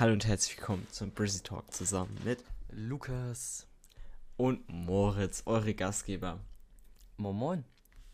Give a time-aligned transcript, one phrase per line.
[0.00, 3.66] Hallo und herzlich willkommen zum Brizzy Talk zusammen mit Lukas
[4.38, 6.40] und Moritz, eure Gastgeber.
[7.18, 7.64] Moin Moin.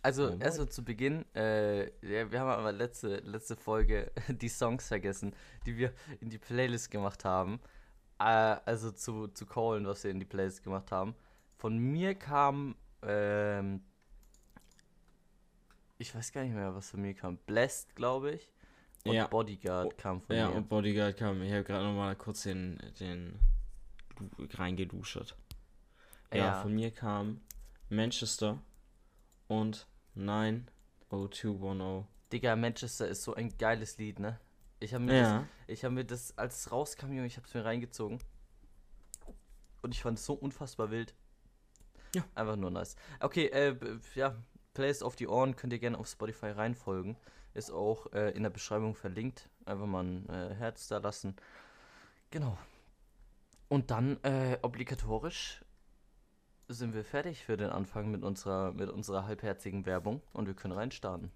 [0.03, 4.89] Also Moin, erstmal zu Beginn, äh, ja, wir haben aber letzte, letzte Folge die Songs
[4.89, 5.33] vergessen,
[5.65, 7.61] die wir in die Playlist gemacht haben.
[8.19, 11.15] Äh, also zu, zu callen, was wir in die Playlist gemacht haben.
[11.57, 13.81] Von mir kam, ähm,
[15.99, 17.37] ich weiß gar nicht mehr, was von mir kam.
[17.37, 18.51] Blessed, glaube ich.
[19.09, 19.27] Und Ja.
[19.27, 20.57] Bodyguard kam von Ja, mir.
[20.57, 21.43] und Bodyguard kam.
[21.43, 23.39] Ich habe gerade noch mal kurz den, den
[24.17, 25.37] Du- reingeduschert.
[26.33, 26.63] Ja, Ja.
[26.63, 27.41] von mir kam
[27.91, 28.59] Manchester
[29.49, 32.07] und 90210.
[32.33, 34.41] Digga, Manchester ist so ein geiles Lied, ne?
[34.81, 35.39] Ich habe mir, Ja.
[35.39, 38.19] das, ich hab mir das, als es rauskam, Junge, ich habe es mir reingezogen.
[39.83, 41.15] Und ich fand es so unfassbar wild.
[42.15, 42.25] Ja.
[42.35, 42.97] Einfach nur nice.
[43.21, 43.77] Okay, äh,
[44.15, 44.35] ja,
[44.75, 47.17] Plays auf die Ohren könnt ihr gerne auf Spotify reinfolgen.
[47.57, 49.49] Ist auch äh, in der Beschreibung verlinkt.
[49.65, 51.37] Einfach mal ein äh, Herz da lassen.
[52.31, 52.59] Genau.
[53.69, 55.65] Und dann, äh, obligatorisch
[56.69, 60.75] sind wir fertig für den Anfang mit unserer, mit unserer halbherzigen Werbung und wir können
[60.75, 61.33] reinstarten.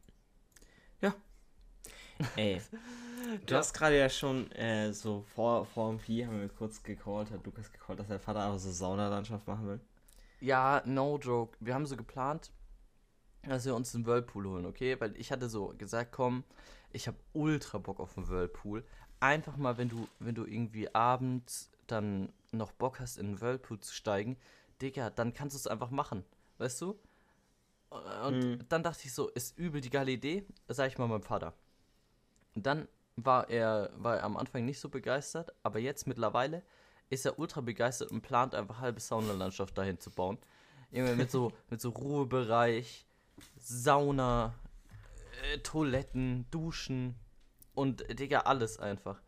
[2.37, 2.61] Ey,
[3.47, 3.59] du Ja.
[3.61, 7.47] hast gerade ja schon äh, so vor, vor dem Vieh haben wir kurz gecallt, hat
[7.47, 9.81] Lukas gecallt, dass der Vater aber so Saunalandschaft machen will.
[10.41, 11.57] Ja, no joke.
[11.61, 12.53] Wir haben so geplant,
[13.43, 15.01] dass wir uns einen Whirlpool holen, okay?
[15.01, 16.45] Weil ich hatte so gesagt, komm,
[16.93, 18.85] ich habe ultra Bock auf einen Whirlpool.
[19.21, 23.81] Einfach mal, wenn du, wenn du irgendwie abends dann noch Bock hast, in einen Whirlpool
[23.81, 24.37] zu steigen,
[24.83, 26.25] Digga, dann kannst du es einfach machen,
[26.59, 26.99] weißt du?
[28.25, 28.69] Und Mhm.
[28.69, 31.55] dann dachte ich so, ist übel die geile Idee, sag ich mal meinem Vater.
[32.55, 36.63] Und dann war er, war er am Anfang nicht so begeistert, aber jetzt mittlerweile
[37.11, 40.39] ist er ultra begeistert und plant einfach halbe Saunalandschaft dahin zu bauen.
[40.93, 43.07] Irgendwie mit so, mit so Ruhebereich,
[43.59, 44.55] Sauna,
[45.53, 47.15] äh, Toiletten, Duschen
[47.75, 49.21] und äh, Digga, alles einfach.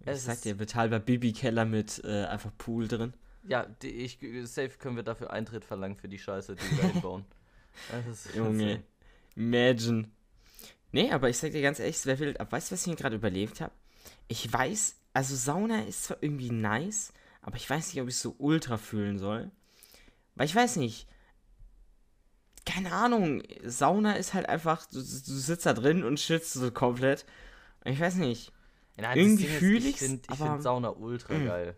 [0.00, 3.14] Ich Es sag ist- dir, bezahlbar Bibi-Keller mit äh, einfach Pool drin.
[3.46, 6.88] Ja, die, ich, safe können wir dafür Eintritt verlangen für die Scheiße, die wir da
[6.88, 7.24] hinbauen.
[8.34, 8.82] Junge.
[9.36, 10.08] Imagine.
[10.92, 12.40] Nee, aber ich sag dir ganz ehrlich, es wäre wild.
[12.40, 13.72] Aber weißt du, was ich mir gerade überlegt habe?
[14.28, 17.12] Ich weiß, also Sauna ist zwar irgendwie nice,
[17.42, 19.50] aber ich weiß nicht, ob ich es so ultra fühlen soll.
[20.36, 21.06] Weil ich weiß nicht.
[22.66, 23.42] Keine Ahnung.
[23.64, 27.26] Sauna ist halt einfach, du, du sitzt da drin und schwitzt so komplett.
[27.84, 28.52] Ich weiß nicht.
[28.96, 31.46] Nein, Irgendwie das Ding ist, fühl ich finde ich aber- find Sauna ultra Mm.
[31.46, 31.76] geil.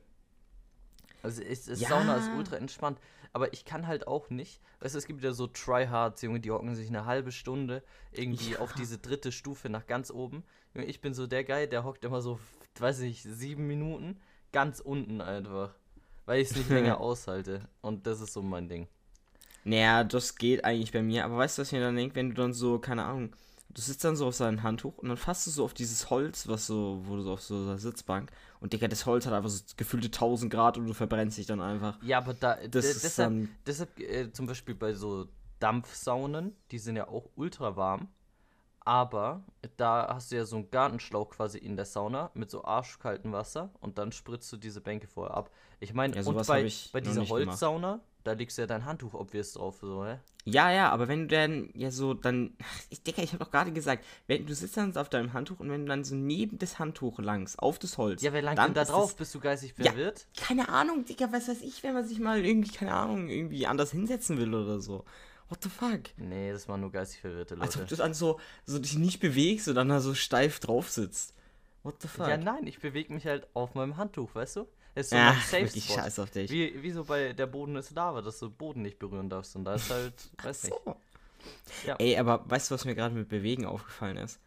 [1.22, 1.88] Also ist, ist Ja.
[1.88, 3.00] Sauna ist ultra entspannt.
[3.32, 4.60] Aber ich kann halt auch nicht.
[4.80, 7.82] Weißt du, es gibt ja so Tryhards, Junge, die hocken sich eine halbe Stunde
[8.12, 8.60] irgendwie Ja.
[8.60, 10.44] auf diese dritte Stufe nach ganz oben.
[10.74, 12.38] Junge, ich bin so der Guy, der hockt immer so,
[12.78, 14.20] weiß ich, sieben Minuten
[14.52, 15.74] ganz unten einfach.
[16.26, 17.68] Weil ich es nicht länger aushalte.
[17.82, 18.86] Und das ist so mein Ding.
[19.66, 21.24] Naja, das geht eigentlich bei mir.
[21.24, 23.34] Aber weißt du, was ich mir dann denke, wenn du dann so, keine Ahnung,
[23.70, 26.46] du sitzt dann so auf seinem Handtuch und dann fasst du so auf dieses Holz,
[26.46, 29.50] was so, wo du so auf so einer Sitzbank und Digga, das Holz hat einfach
[29.50, 32.00] so gefühlte 1000 Grad und du verbrennst dich dann einfach.
[32.02, 35.26] Ja, aber da, Das ist deshalb, dann, Deshalb äh, zum Beispiel bei so
[35.58, 38.08] Dampfsaunen, die sind ja auch ultra warm.
[38.80, 39.42] Aber
[39.76, 43.70] da hast du ja so einen Gartenschlauch quasi in der Sauna mit so arschkaltem Wasser
[43.80, 45.50] und dann spritzt du diese Bänke vorher ab.
[45.80, 47.58] Ich meine, Ja, und bei, bei dieser nicht gemacht.
[48.26, 50.18] Da legst du ja dein Handtuch obvious drauf, so, hä?
[50.44, 52.56] ja, ja, aber wenn du dann, ja so, dann,
[52.90, 55.70] ich Digga, ich hab doch gerade gesagt, wenn du sitzt dann auf deinem Handtuch und
[55.70, 58.22] wenn du dann so neben das Handtuch langst, auf das Holz.
[58.22, 59.10] Ja, wer langt dann da drauf?
[59.10, 59.90] das- Bist du geistig Ja.
[59.92, 60.26] verwirrt?
[60.36, 63.92] keine Ahnung, Digga, was weiß ich, wenn man sich mal irgendwie, keine Ahnung, irgendwie anders
[63.92, 65.04] hinsetzen will oder so.
[65.48, 66.00] What the fuck?
[66.16, 67.94] Nee, das waren nur geistig verwirrte Als ob Leute.
[67.94, 71.34] du dann so, so dich nicht bewegst und dann da so steif drauf sitzt.
[71.84, 72.26] What the fuck?
[72.26, 74.66] Ja, nein, ich bewege mich halt auf meinem Handtuch, weißt du?
[74.96, 75.94] Ist so Ach, mein Safe wirklich Spot.
[75.94, 76.50] scheiß auf dich.
[76.50, 79.54] Wie, wie so bei der Boden ist Lava, dass du Boden nicht berühren darfst.
[79.54, 80.74] Und da ist halt, weiß nicht.
[80.84, 80.96] So.
[81.86, 81.96] Ja.
[82.00, 84.40] Ey, aber weißt du, was mir gerade mit Bewegen aufgefallen ist?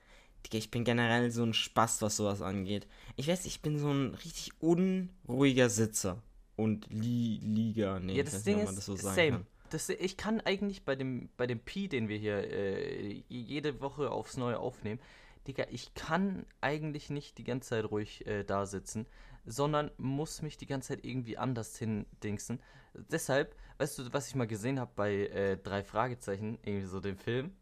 [0.52, 2.88] Ich bin generell so ein Spaß, was sowas angeht.
[3.16, 6.22] Ich weiß, ich bin so ein richtig unruhiger Sitzer.
[6.56, 9.32] Und Li Liga, nee, Ja, das Ding nicht, ist, das so sagen same.
[9.32, 9.48] kann.
[9.70, 14.10] Das, ich kann eigentlich bei dem, bei dem Pi, den wir hier äh, jede Woche
[14.12, 15.00] aufs Neue aufnehmen,
[15.48, 19.08] Digga, ich kann eigentlich nicht die ganze Zeit ruhig äh, da sitzen,
[19.46, 22.62] sondern muss mich die ganze Zeit irgendwie anders hindingsen.
[22.94, 27.18] Deshalb, weißt du, was ich mal gesehen habe bei äh, drei Fragezeichen, irgendwie so dem
[27.18, 27.56] Film?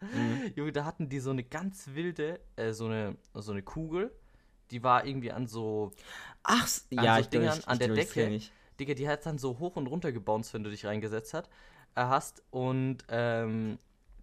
[0.00, 0.52] Mhm.
[0.56, 4.12] Junge, da hatten die so eine ganz wilde, äh, so eine, so eine Kugel,
[4.70, 5.92] die war irgendwie an so
[6.42, 8.28] Ach, An ja, so ich glaube, Dingern ich, an ich der Decke.
[8.28, 8.52] ich.
[8.80, 11.48] Digga, die hat dann so hoch und runter gebounced, wenn du dich reingesetzt hat,
[11.94, 12.42] äh, hast.
[12.50, 13.78] Und, ähm,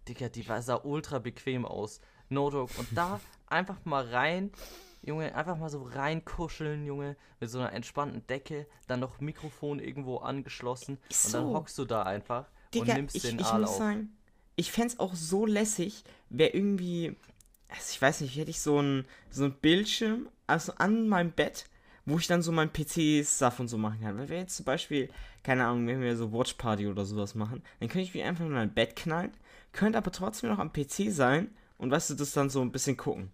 [0.08, 2.02] Digga, die war, sah ultra bequem aus.
[2.30, 2.74] No joke.
[2.78, 4.52] Und da einfach mal rein,
[5.02, 10.18] Junge, einfach mal so reinkuscheln, Junge, mit so einer entspannten Decke, dann noch Mikrofon irgendwo
[10.18, 11.00] angeschlossen.
[11.10, 11.54] Ist und dann so.
[11.54, 13.78] hockst du da einfach und Digga, nimmst ich, den ich Aal muss auf.
[13.78, 14.18] sagen,
[14.56, 17.16] ich fänd's auch so lässig, wer irgendwie
[17.70, 21.66] also ich weiß nicht, hätte ich so ein, so ein Bildschirm, also an meinem Bett,
[22.06, 24.18] wo ich dann so mein PC-Stuff und so machen kann.
[24.18, 25.10] Weil wir jetzt zum Beispiel,
[25.44, 28.46] keine Ahnung, wenn wir so Watch Party oder sowas machen, dann könnte ich mich einfach
[28.46, 29.32] in mein Bett knallen,
[29.72, 32.96] könnte aber trotzdem noch am PC sein und weißt du, das dann so ein bisschen
[32.96, 33.32] gucken.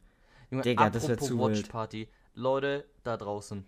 [0.50, 1.69] Junge, Digga, das wär apropos zu Watch wild.
[1.69, 2.07] Party.
[2.36, 3.65] Leute da draußen.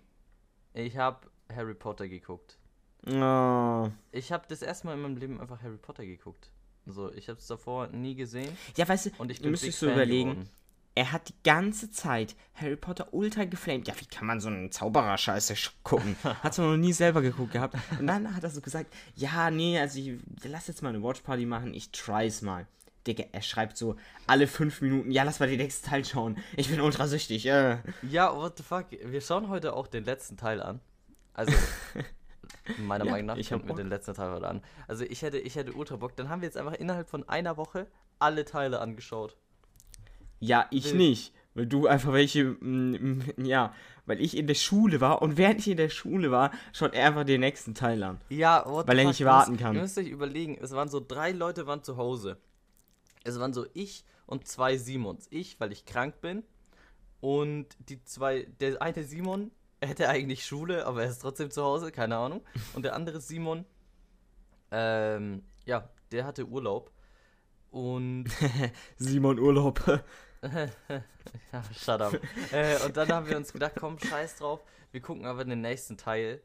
[0.73, 2.57] Ich habe Harry Potter geguckt.
[3.05, 3.89] Oh.
[4.11, 6.49] Ich habe das erste Mal in meinem Leben einfach Harry Potter geguckt.
[6.85, 9.79] So, ich habe es davor nie gesehen Ja, weißt du, und ich bin müsstest big
[9.79, 10.49] so Fan überlegen, geworden.
[10.95, 13.87] er hat die ganze Zeit Harry Potter ultra geflamed.
[13.87, 16.15] Ja, wie kann man so einen Zauberer-Scheiße sch- gucken?
[16.23, 17.75] hat zwar noch nie selber geguckt gehabt.
[17.99, 21.45] Und dann hat er so gesagt, ja, nee, also ich lass jetzt mal eine Watchparty
[21.45, 22.67] machen, ich try's mal.
[23.07, 23.95] Digga, er schreibt so
[24.27, 26.37] alle fünf Minuten, ja, lass mal den nächsten Teil schauen.
[26.55, 27.77] Ich bin ultra süchtig, äh.
[28.03, 28.87] Ja, what the fuck.
[28.91, 30.79] Wir schauen heute auch den letzten Teil an.
[31.33, 31.53] Also,
[32.77, 34.61] meiner Ja, Meinung nach ich hab wir den letzten Teil heute an.
[34.87, 36.15] Also, ich hätte, ich hätte ultra Bock.
[36.15, 37.87] Dann haben wir jetzt einfach innerhalb von einer Woche
[38.19, 39.37] alle Teile angeschaut.
[40.39, 40.95] Ja, ich Wild.
[40.95, 41.33] nicht.
[41.53, 43.73] Weil du einfach welche, mm, mm, ja,
[44.05, 47.07] weil ich in der Schule war und während ich in der Schule war, schaut er
[47.07, 48.21] einfach den nächsten Teil an.
[48.29, 49.75] Ja, what Weil er nicht warten kann.
[49.75, 52.37] Ihr müsst euch überlegen, es waren so drei Leute waren zu Hause.
[53.27, 55.27] Es waren so ich und zwei Simons.
[55.29, 56.43] Ich, weil ich krank bin.
[57.19, 59.51] Und die zwei, der eine Simon
[59.81, 62.43] hätte eigentlich Schule, aber er ist trotzdem zu Hause, keine Ahnung.
[62.73, 63.65] Und der andere Simon,
[64.71, 66.91] ähm, ja, der hatte Urlaub.
[67.71, 68.25] Und
[68.97, 69.81] Simon Urlaub.
[71.51, 72.13] Ja, shut up.
[72.51, 75.97] äh, und dann haben wir uns gedacht, komm, scheiß drauf, wir gucken aber den nächsten
[75.97, 76.41] Teil.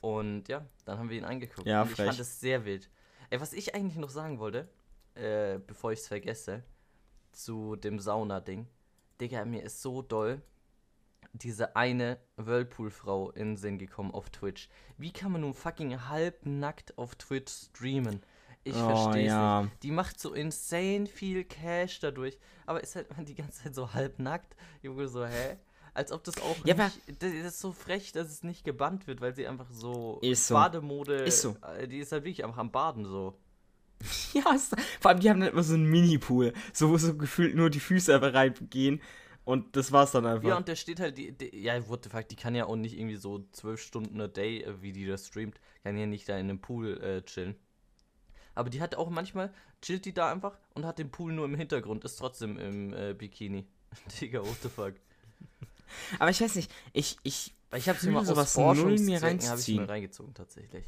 [0.00, 1.66] Und ja, dann haben wir ihn angeguckt.
[1.66, 2.06] Ja, und ich frech.
[2.06, 2.88] fand es sehr wild.
[3.30, 4.68] Ey, was ich eigentlich noch sagen wollte,
[5.14, 6.62] äh, bevor ich es vergesse,
[7.32, 8.66] zu dem Sauna-Ding.
[9.20, 10.42] Digga, mir ist so doll
[11.34, 14.68] diese eine Whirlpool-Frau in den Sinn gekommen auf Twitch.
[14.98, 18.22] Wie kann man nun fucking halbnackt auf Twitch streamen?
[18.64, 19.62] Ich Oh, verstehe ja.
[19.62, 19.82] nicht.
[19.82, 24.54] Die macht so insane viel Cash dadurch, aber ist halt die ganze Zeit so halbnackt.
[24.82, 25.56] Junge, so, hä?
[25.94, 29.20] Als ob das auch Ja, nicht, das ist so frech, dass es nicht gebannt wird,
[29.20, 30.54] weil sie einfach so, Ist so.
[30.54, 31.56] Bademode, Ist so.
[31.76, 33.36] äh, die ist halt wirklich einfach am Baden so.
[34.34, 37.54] Ja, ist, vor allem die haben dann immer so einen Mini-Pool, so wo so gefühlt
[37.54, 39.00] nur die Füße einfach reingehen
[39.44, 40.48] und das war's dann einfach.
[40.48, 42.76] Ja, und der steht halt, die, die, ja, what the fuck, die kann ja auch
[42.76, 46.28] nicht irgendwie so zwölf Stunden a day, äh, wie die das streamt, kann ja nicht
[46.28, 47.56] da in einem Pool äh, chillen.
[48.54, 51.54] Aber die hat auch manchmal, chillt die da einfach und hat den Pool nur im
[51.54, 53.66] Hintergrund, ist trotzdem im äh, Bikini.
[54.20, 54.94] Digga, what the fuck.
[56.18, 59.48] Aber ich weiß nicht, ich, ich, ich hab's mir mal aus sowas null mir Forschungszwecken
[59.48, 60.84] habe ich mir reingezogen tatsächlich.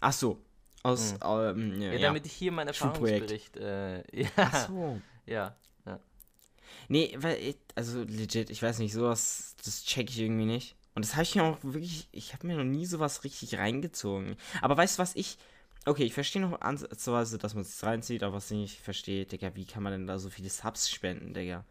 [0.00, 0.40] Ach so,
[0.86, 2.68] aus, ähm, ja, Ja, damit ich hier meinen.
[2.68, 5.00] Erfahrungsbericht, äh, ja, Ach so.
[5.26, 6.00] ja, ja.
[6.88, 10.76] Nee, weil, ich, also legit, ich weiß nicht, sowas, das check ich irgendwie nicht.
[10.94, 14.36] Und das habe ich mir auch wirklich, ich habe mir noch nie sowas richtig reingezogen.
[14.62, 15.36] Aber weißt du, was ich,
[15.84, 19.54] okay, ich verstehe noch ansatzweise, dass man es reinzieht, aber was ich nicht verstehe, Digga,
[19.54, 21.64] wie kann man denn da so viele Subs spenden, Digga?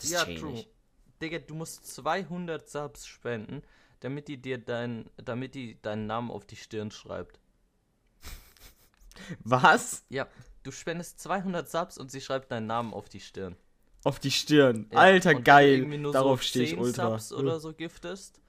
[0.00, 0.50] Das ja, ich true.
[0.52, 0.68] nicht.
[1.20, 3.62] Digga, du musst 200 Subs spenden,
[4.00, 7.38] damit die dir dein, damit die deinen Namen auf die Stirn schreibt.
[9.44, 10.04] Was?
[10.08, 10.26] Ja,
[10.62, 13.56] du spendest 200 Subs und sie schreibt deinen Namen auf die Stirn.
[14.04, 14.86] Auf die Stirn.
[14.92, 15.68] Ja, Alter, und wenn du geil.
[15.78, 17.18] irgendwie nur Darauf so stehe ich 10 ultra.
[17.18, 18.40] Subs oder so giftest,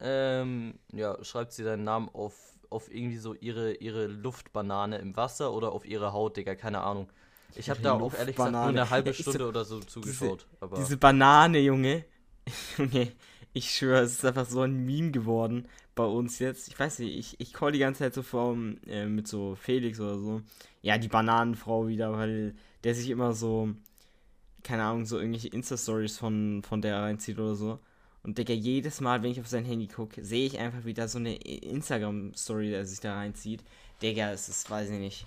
[0.00, 2.34] ähm, ja, schreibt sie deinen Namen auf,
[2.70, 7.10] auf irgendwie so ihre, ihre Luftbanane im Wasser oder auf ihre Haut, Digga, keine Ahnung.
[7.54, 10.46] Ich habe da auch ehrlich gesagt nur eine halbe Ja, Stunde so- oder so zugeschaut.
[10.60, 12.04] aber Diese Banane, Junge.
[12.78, 13.12] Junge,
[13.52, 16.68] ich schwöre, es ist einfach so ein Meme geworden bei uns jetzt.
[16.68, 18.56] Ich weiß nicht, ich, ich call die ganze Zeit so vor
[18.86, 20.42] äh, mit so Felix oder so.
[20.80, 22.54] Ja, die Bananenfrau wieder, weil
[22.84, 23.68] der sich immer so,
[24.62, 27.78] keine Ahnung, so irgendwelche Insta-Stories von, von der reinzieht oder so.
[28.22, 31.18] Und Digga, jedes Mal, wenn ich auf sein Handy gucke, sehe ich einfach wieder so
[31.18, 33.62] eine Instagram-Story, der sich da reinzieht.
[34.00, 35.26] Digga, es ist, weiß ich nicht.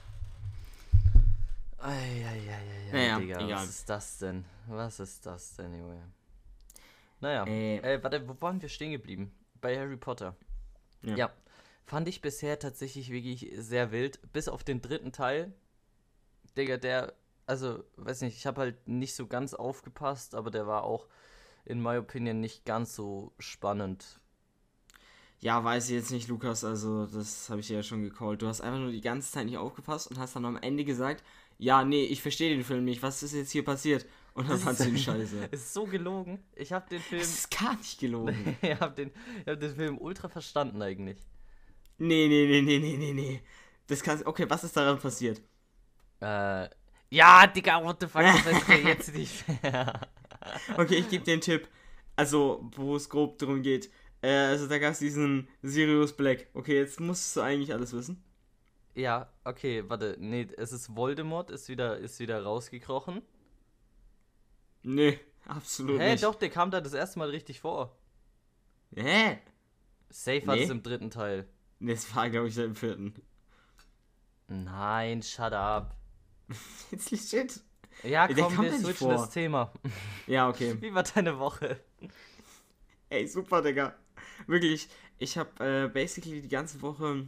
[1.77, 3.57] Eieieiei, Naja, Digga, egal.
[3.61, 4.45] was ist das denn?
[4.67, 6.01] Was ist das denn, Junge?
[7.21, 7.77] Naja, Äh.
[7.77, 9.31] äh, warte, wo waren wir stehen geblieben?
[9.61, 10.35] Bei Harry Potter.
[11.01, 11.15] Ja.
[11.15, 11.33] Ja.
[11.85, 14.19] Fand ich bisher tatsächlich wirklich sehr wild.
[14.33, 15.53] Bis auf den dritten Teil.
[16.57, 17.13] Digga, der,
[17.45, 21.07] also, weiß nicht, ich habe halt nicht so ganz aufgepasst, aber der war auch,
[21.63, 24.19] in my opinion, nicht ganz so spannend.
[25.41, 28.41] Ja, weiß ich jetzt nicht, Lukas, also das habe ich dir ja schon gecallt.
[28.41, 31.23] Du hast einfach nur die ganze Zeit nicht aufgepasst und hast dann am Ende gesagt,
[31.59, 34.05] ja, nee, ich verstehe den Film nicht, was ist jetzt hier passiert?
[34.37, 35.45] Und dann fandst du ihn scheiße.
[35.51, 36.43] Ist so gelogen.
[36.55, 38.57] Ich habe den Film, Es ist gar nicht gelogen.
[38.61, 39.11] ich habe den,
[39.41, 41.17] ich hab den Film ultra verstanden eigentlich.
[41.97, 43.41] Nee, nee, nee, nee, nee, nee, nee.
[43.87, 45.41] Das kannst Okay, was ist daran passiert?
[46.19, 46.67] Äh,
[47.09, 50.01] ja, Digga, what the fuck, das ist ja jetzt nicht fair.
[50.75, 51.69] Okay, ich gebe dir einen Tipp.
[52.17, 53.89] Also, wo es grob darum geht.
[54.21, 56.47] Äh, also, da gab es diesen Sirius Black.
[56.53, 58.21] Okay, jetzt musst du eigentlich alles wissen.
[58.95, 63.21] Ja, okay, warte, nee, es ist Voldemort, ist wieder, ist wieder rausgekrochen.
[64.87, 66.23] Nee, absolut Hä, nicht.
[66.23, 67.97] doch, der kam da das erste Mal richtig vor.
[68.95, 69.39] Hä?
[70.11, 70.63] Safe war Nee.
[70.65, 71.47] es im dritten Teil.
[71.79, 73.15] Nee, das war, glaube ich, im vierten.
[74.47, 75.95] Nein, shut up.
[76.91, 77.61] Jetzt legit.
[78.03, 79.73] Ja, komm, wir da switchen das Thema.
[80.27, 80.77] Ja, okay.
[80.81, 81.79] Wie war deine Woche?
[83.09, 83.95] Ey, super, Digga.
[84.45, 84.87] Wirklich,
[85.17, 87.27] ich habe äh, basically die ganze Woche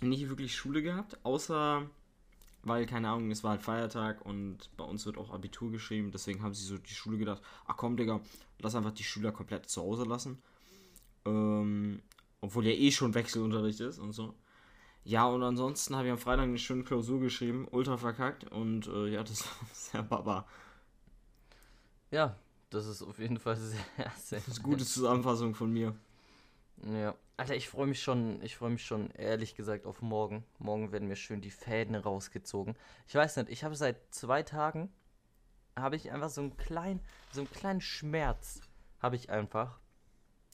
[0.00, 1.90] nicht wirklich Schule gehabt, außer,
[2.62, 6.42] weil, keine Ahnung, es war halt Feiertag und bei uns wird auch Abitur geschrieben, deswegen
[6.42, 8.20] haben sie so die Schule gedacht, ach komm, Digga,
[8.58, 10.42] lass einfach die Schüler komplett zu Hause lassen.
[11.24, 12.02] Ähm,
[12.40, 14.34] obwohl ja eh schon Wechselunterricht ist und so.
[15.04, 19.08] Ja, und ansonsten habe ich am Freitag eine schöne Klausur geschrieben, ultra verkackt und äh,
[19.08, 20.46] ja, das war sehr baba.
[22.10, 22.36] Ja,
[22.70, 23.80] das ist auf jeden Fall sehr,
[24.18, 25.94] sehr Das ist eine gute Zusammenfassung von mir.
[26.84, 27.14] Ja.
[27.38, 30.44] Alter, ich freue mich schon, ich freue mich schon ehrlich gesagt auf morgen.
[30.58, 32.74] Morgen werden mir schön die Fäden rausgezogen.
[33.06, 34.92] Ich weiß nicht, ich habe seit zwei Tagen
[35.78, 36.98] habe ich einfach so einen kleinen,
[37.30, 38.60] so einen kleinen Schmerz
[38.98, 39.78] habe ich einfach.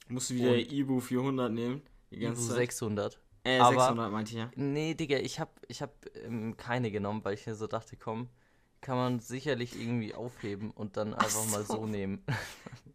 [0.08, 1.80] Musst du wieder Und- Ibu 400 nehmen?
[2.10, 2.56] Die Ibu ganze Zeit?
[2.56, 3.18] 600.
[3.44, 4.50] Äh, Aber- 600 meinte ich ja.
[4.54, 8.28] Nee, Digga, ich habe ich hab ähm, keine genommen, weil ich mir so dachte, komm,
[8.84, 11.76] kann man sicherlich irgendwie aufheben und dann einfach mal so.
[11.76, 12.22] so nehmen.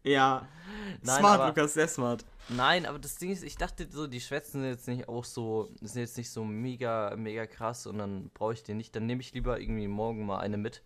[0.04, 0.48] Ja.
[1.02, 2.24] Nein, smart, aber- Lukas, sehr smart.
[2.48, 5.68] Nein, aber das Ding ist, ich dachte so, die Schwätzen sind jetzt nicht auch so,
[5.82, 8.94] sind jetzt nicht so mega, mega krass und dann brauche ich den nicht.
[8.96, 10.82] Dann nehme ich lieber irgendwie morgen mal eine mit.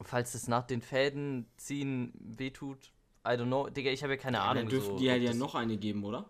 [0.00, 2.92] Falls es nach den Fäden ziehen wehtut,
[3.26, 3.68] I don't know.
[3.68, 4.64] Digga, ich habe ja keine Ja, Ahnung.
[4.64, 6.28] dann dürften so, die halt ja noch eine geben, oder?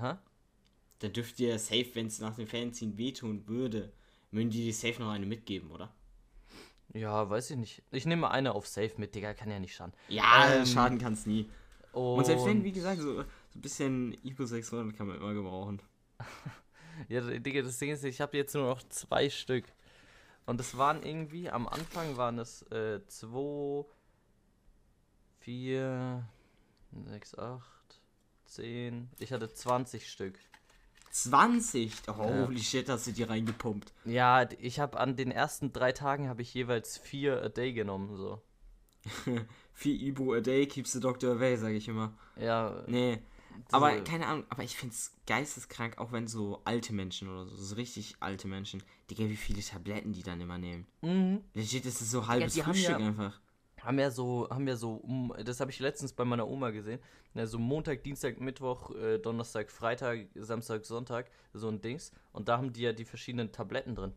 [0.00, 0.14] Hä?
[1.00, 3.92] Dann dürfte ja safe, wenn es nach den Fanziehen wehtun würde,
[4.32, 5.92] würden die dir safe noch eine mitgeben, oder?
[6.96, 7.82] Ja, weiß ich nicht.
[7.90, 9.92] Ich nehme eine auf Safe mit, Digga, kann ja nicht schaden.
[10.08, 11.50] Ja, Ähm, schaden kann es nie.
[11.92, 15.34] Und, Und selbst wenn, wie gesagt, so, so ein bisschen Ibu 600 kann man immer
[15.34, 15.80] gebrauchen.
[17.10, 19.66] Ja, Digga, das Ding ist, ich habe jetzt nur noch zwei Stück.
[20.46, 23.84] Und das waren irgendwie, am Anfang waren es äh, zwei,
[25.40, 26.26] vier,
[27.04, 28.00] sechs, acht,
[28.46, 29.10] zehn.
[29.18, 30.38] Ich hatte 20 Stück.
[31.24, 31.92] 20?
[32.08, 32.12] Oh,
[32.46, 33.92] holy shit, hast du die reingepumpt.
[34.04, 38.16] Ja, ich habe an den ersten drei Tagen habe ich jeweils vier a day genommen,
[38.16, 38.40] so.
[39.72, 42.12] Vier Ibu a day keeps the doctor away, sag ich immer.
[42.40, 43.18] Ja, Nee.
[43.72, 47.74] Aber keine Ahnung, aber ich find's geisteskrank, auch wenn so alte Menschen oder so, so
[47.76, 50.86] richtig alte Menschen, Digga, wie viele Tabletten die dann immer nehmen.
[51.00, 51.40] Mhm.
[51.54, 53.40] Legit ist es so halbes haben Frühstück ja- einfach.
[53.86, 57.00] Haben ja so, haben ja so, um, das habe ich letztens bei meiner Oma gesehen.
[57.34, 62.12] Ja, so Montag, Dienstag, Mittwoch, äh, Donnerstag, Freitag, Samstag, Sonntag, so ein Dings.
[62.32, 64.12] Und da haben die ja die verschiedenen Tabletten drin.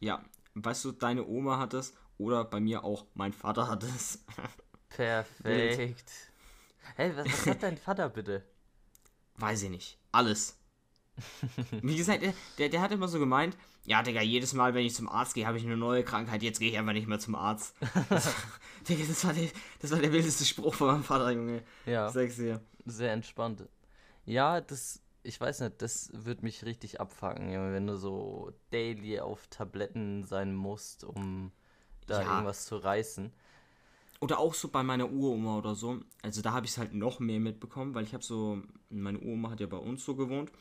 [0.00, 4.24] Ja, weißt du, deine Oma hat es oder bei mir auch mein Vater hat es.
[4.88, 6.10] Perfekt.
[6.96, 8.44] Hey, was, was hat dein Vater bitte?
[9.36, 9.98] Weiß ich nicht.
[10.12, 10.59] Alles.
[11.82, 12.22] Wie gesagt,
[12.58, 15.46] der, der, hat immer so gemeint, ja, Digga, jedes Mal, wenn ich zum Arzt gehe,
[15.46, 17.74] habe ich eine neue Krankheit, jetzt gehe ich einfach nicht mehr zum Arzt.
[18.08, 18.34] Das,
[18.88, 19.48] Digga, das war, der,
[19.80, 21.62] das war der wildeste Spruch von meinem Vater, Junge.
[21.86, 22.60] Ja, Sag's dir.
[22.86, 23.64] sehr entspannt.
[24.24, 29.20] Ja, das, ich weiß nicht, das wird mich richtig abfangen, Junge, wenn du so daily
[29.20, 31.52] auf Tabletten sein musst, um
[32.06, 32.30] da Ja.
[32.30, 33.32] irgendwas zu reißen.
[34.20, 36.00] Oder auch so bei meiner Uroma oder so.
[36.22, 38.60] Also da habe ich es halt noch mehr mitbekommen, weil ich habe so,
[38.90, 40.52] meine Uroma hat ja bei uns so gewohnt.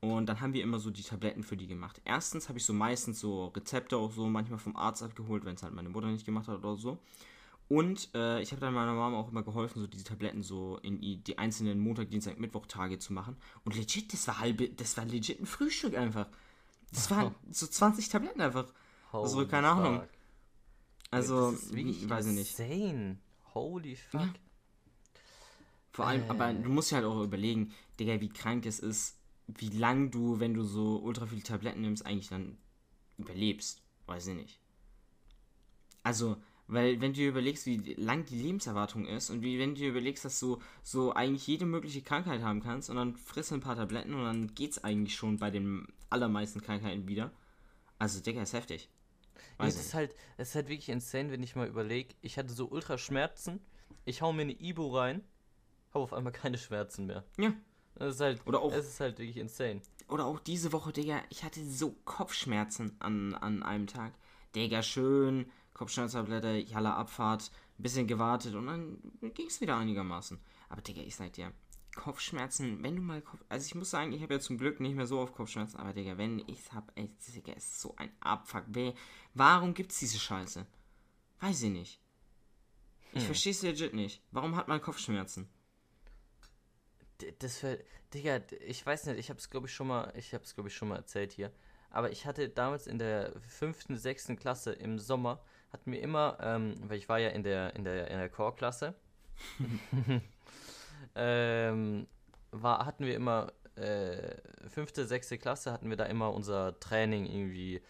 [0.00, 2.00] Und dann haben wir immer so die Tabletten für die gemacht.
[2.06, 5.62] Erstens habe ich so meistens so Rezepte auch so manchmal vom Arzt abgeholt, wenn es
[5.62, 6.98] halt meine Mutter nicht gemacht hat oder so.
[7.68, 11.00] Und äh, ich habe dann meiner Mama auch immer geholfen, so diese Tabletten so in
[11.22, 13.36] die einzelnen Montag, Dienstag, Mittwoch Tage zu machen.
[13.64, 16.26] Und legit, das war halbe, das war legit ein Frühstück einfach.
[16.92, 18.72] Das waren so 20 Tabletten einfach.
[19.12, 20.00] Also, Holy keine Ahnung.
[20.00, 20.08] fuck.
[21.12, 22.58] Also, das ist wirklich weiß ich nicht.
[22.58, 23.18] insane.
[23.54, 24.20] Holy fuck.
[24.20, 24.34] Ja.
[25.92, 26.54] Vor allem, aber Äh.
[26.54, 29.16] du musst ja halt auch überlegen, Digga, wie krank es ist,
[29.58, 32.58] wie lang du, wenn du so ultra viele Tabletten nimmst, eigentlich dann
[33.18, 33.82] überlebst.
[34.06, 34.60] Weiß ich nicht.
[36.02, 39.80] Also, weil wenn du dir überlegst, wie lang die Lebenserwartung ist und wie wenn du
[39.80, 43.56] dir überlegst, dass du so eigentlich jede mögliche Krankheit haben kannst und dann frisst du
[43.56, 47.32] ein paar Tabletten und dann geht's eigentlich schon bei den allermeisten Krankheiten wieder.
[47.98, 48.88] Also, Digga, ist heftig.
[49.58, 52.14] Ja, ich ist halt, das ist halt wirklich insane, wenn ich mal überlege.
[52.22, 53.60] Ich hatte so ultra Schmerzen.
[54.04, 55.22] Ich hau mir eine Ibo rein,
[55.92, 57.24] habe auf einmal keine Schmerzen mehr.
[57.36, 57.52] Ja.
[57.96, 59.82] Das ist halt, Oder auch- es ist halt wirklich insane.
[60.08, 64.12] Oder auch diese Woche, Digga, ich hatte so Kopfschmerzen an, an einem Tag.
[64.54, 68.98] Digga, schön, Kopfschmerztablette, Jalla Abfahrt, ein bisschen gewartet und dann
[69.34, 70.38] ging es wieder einigermaßen.
[70.68, 71.52] Aber Digga, ich sag dir,
[71.94, 73.40] Kopfschmerzen, wenn du mal Kopf...
[73.48, 75.92] Also ich muss sagen, ich habe ja zum Glück nicht mehr so oft Kopfschmerzen, aber
[75.92, 78.64] Digga, wenn ich hab, ey, Digga, ist so ein Abfuck.
[78.68, 78.94] Wer,
[79.34, 80.66] warum gibt's diese Scheiße?
[81.40, 82.00] Weiß ich nicht.
[83.12, 83.26] Ich Hm.
[83.26, 84.22] verstehe es legit nicht.
[84.30, 85.48] Warum hat man Kopfschmerzen?
[87.38, 87.78] Das wär,
[88.14, 90.88] Digga, ich weiß nicht, ich hab's glaube ich schon mal, ich hab's glaube ich schon
[90.88, 91.50] mal erzählt hier.
[91.90, 95.40] Aber ich hatte damals in der fünften, sechsten Klasse im Sommer,
[95.72, 98.94] hatten wir immer, ähm, weil ich war ja in der, in der, in der Chorklasse,
[101.14, 102.06] ähm,
[102.52, 104.36] war, hatten wir immer, äh,
[104.68, 107.80] fünfte, sechste Klasse hatten wir da immer unser Training irgendwie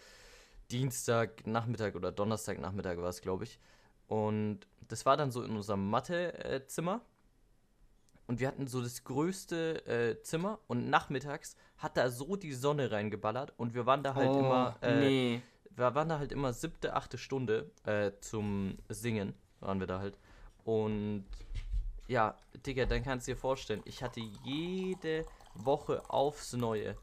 [0.70, 3.58] Dienstag, Nachmittag oder Donnerstag, Nachmittag war es, glaube ich.
[4.06, 7.00] Und das war dann so in unserem Mathezimmer.
[8.30, 12.92] Und wir hatten so das größte äh, Zimmer und nachmittags hat da so die Sonne
[12.92, 15.42] reingeballert und wir waren da halt oh, immer, äh, nee.
[15.74, 20.16] wir waren da halt immer siebte, achte Stunde äh, zum Singen, waren wir da halt.
[20.62, 21.24] Und
[22.06, 26.96] ja, Digga, dann kannst du dir vorstellen, ich hatte jede Woche aufs Neue,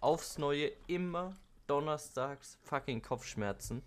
[0.00, 1.34] aufs Neue immer
[1.66, 3.82] donnerstags fucking Kopfschmerzen.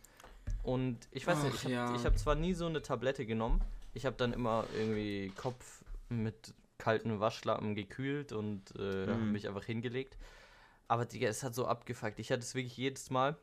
[0.63, 2.03] Und ich weiß Ach, nicht, ich habe ja.
[2.03, 3.61] hab zwar nie so eine Tablette genommen,
[3.93, 9.31] ich habe dann immer irgendwie Kopf mit kalten Waschlappen gekühlt und äh, Mhm.
[9.31, 10.17] mich einfach hingelegt.
[10.89, 12.19] Aber Digga, es hat so abgefuckt.
[12.19, 13.37] Ich hatte es wirklich jedes Mal.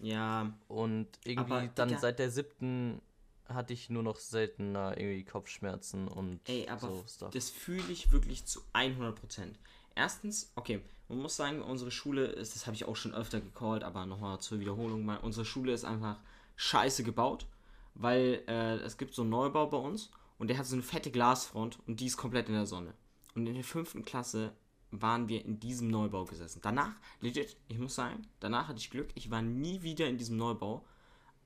[0.00, 3.00] Ja, Und irgendwie Aber, dann Digga- seit der siebten
[3.48, 7.30] hatte ich nur noch seltener irgendwie Kopfschmerzen und ey, aber so Stuff.
[7.32, 9.58] das fühle ich wirklich zu 100%.
[9.94, 13.84] Erstens, okay, man muss sagen, unsere Schule ist, das habe ich auch schon öfter gecallt,
[13.84, 16.18] aber nochmal zur Wiederholung, mal, unsere Schule ist einfach
[16.56, 17.46] scheiße gebaut,
[17.94, 20.10] weil äh, es gibt so einen Neubau bei uns
[20.42, 22.94] und der hat so eine fette Glasfront und die ist komplett in der Sonne.
[23.36, 24.52] Und in der fünften Klasse
[24.90, 26.58] waren wir in diesem Neubau gesessen.
[26.60, 30.38] Danach, legit, ich muss sagen, danach hatte ich Glück, ich war nie wieder in diesem
[30.38, 30.84] Neubau,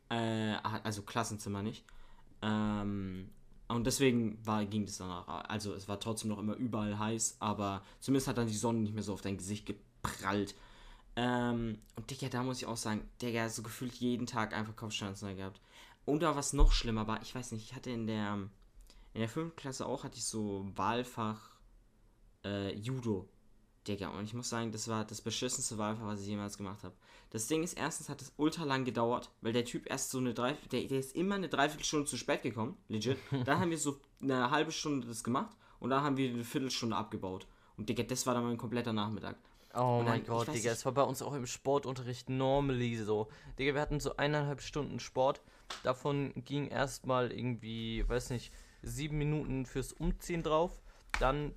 [0.09, 1.85] äh, also Klassenzimmer nicht.
[2.41, 3.29] Ähm,
[3.69, 5.29] und deswegen war, ging es danach.
[5.47, 8.95] Also es war trotzdem noch immer überall heiß, aber zumindest hat dann die Sonne nicht
[8.95, 10.55] mehr so auf dein Gesicht geprallt.
[11.17, 15.37] Ähm, und Digga, da muss ich auch sagen, Digga, so gefühlt jeden Tag einfach Kopfschmerzen
[15.37, 15.61] gehabt.
[16.07, 18.49] Oder was noch schlimmer war, ich weiß nicht, ich hatte in der
[19.16, 19.56] in der 5.
[19.56, 21.56] Klasse auch, hatte ich so Wahlfach
[22.44, 23.26] äh, Judo.
[23.88, 26.94] Digga, und ich muss sagen, das war das beschissenste Wahlfach, was ich jemals gemacht habe.
[27.30, 30.35] Das Ding ist, erstens hat es ultra lang gedauert, weil der Typ erst so eine
[30.35, 33.16] drei, der, der ist immer eine Dreiviertelstunde zu spät gekommen, legit.
[33.46, 36.95] Dann haben wir so eine halbe Stunde das gemacht und dann haben wir eine Viertelstunde
[36.95, 37.47] abgebaut.
[37.78, 39.36] Und Digga, das war dann mein kompletter Nachmittag.
[39.75, 43.28] Oh mein dann- ich Gott, Digga, es war bei uns auch im Sportunterricht normally so.
[43.58, 45.41] Digga, wir hatten so eineinhalb Stunden Sport.
[45.84, 48.52] Davon ging erstmal irgendwie, weiß nicht,
[48.86, 50.80] sieben Minuten fürs Umziehen drauf.
[51.18, 51.54] Dann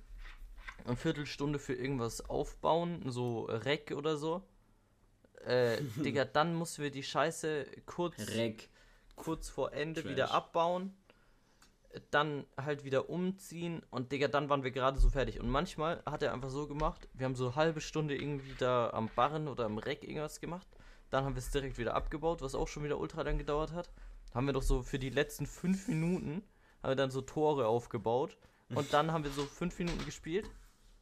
[0.84, 4.42] eine Viertelstunde für irgendwas aufbauen, so Reck oder so.
[5.44, 8.68] Äh, Digga, dann mussten wir die Scheiße kurz, Reck.
[9.16, 10.12] kurz vor Ende Trash.
[10.12, 10.94] wieder abbauen.
[12.12, 15.40] Dann halt wieder umziehen und Digga, dann waren wir gerade so fertig.
[15.40, 18.90] Und manchmal hat er einfach so gemacht, wir haben so eine halbe Stunde irgendwie da
[18.90, 20.68] am Barren oder am Reck irgendwas gemacht.
[21.10, 23.90] Dann haben wir es direkt wieder abgebaut, was auch schon wieder ultra lang gedauert hat.
[24.32, 26.44] Haben wir doch so für die letzten fünf Minuten,
[26.82, 28.36] haben wir dann so Tore aufgebaut.
[28.74, 30.48] Und dann haben wir so fünf Minuten gespielt,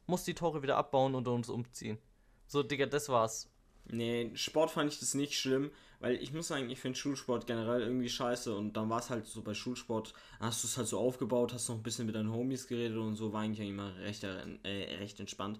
[0.07, 1.99] muss die Tore wieder abbauen und uns umziehen.
[2.47, 3.47] So, Digga, das war's.
[3.85, 7.81] Nee, Sport fand ich das nicht schlimm, weil ich muss sagen, ich finde Schulsport generell
[7.81, 10.99] irgendwie scheiße und dann war es halt so bei Schulsport, hast du es halt so
[10.99, 14.23] aufgebaut, hast noch ein bisschen mit deinen Homies geredet und so, war eigentlich immer recht,
[14.23, 15.59] äh, recht entspannt.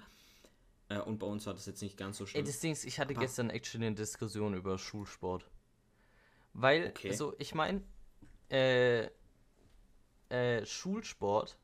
[0.89, 2.45] Äh, und bei uns war das jetzt nicht ganz so Ey, schlimm.
[2.45, 5.45] das Ding ist, ich hatte Aber- gestern actually eine Diskussion über Schulsport.
[6.53, 7.09] Weil, Okay.
[7.09, 7.83] also ich meine,
[8.49, 9.09] äh,
[10.29, 11.57] äh, Schulsport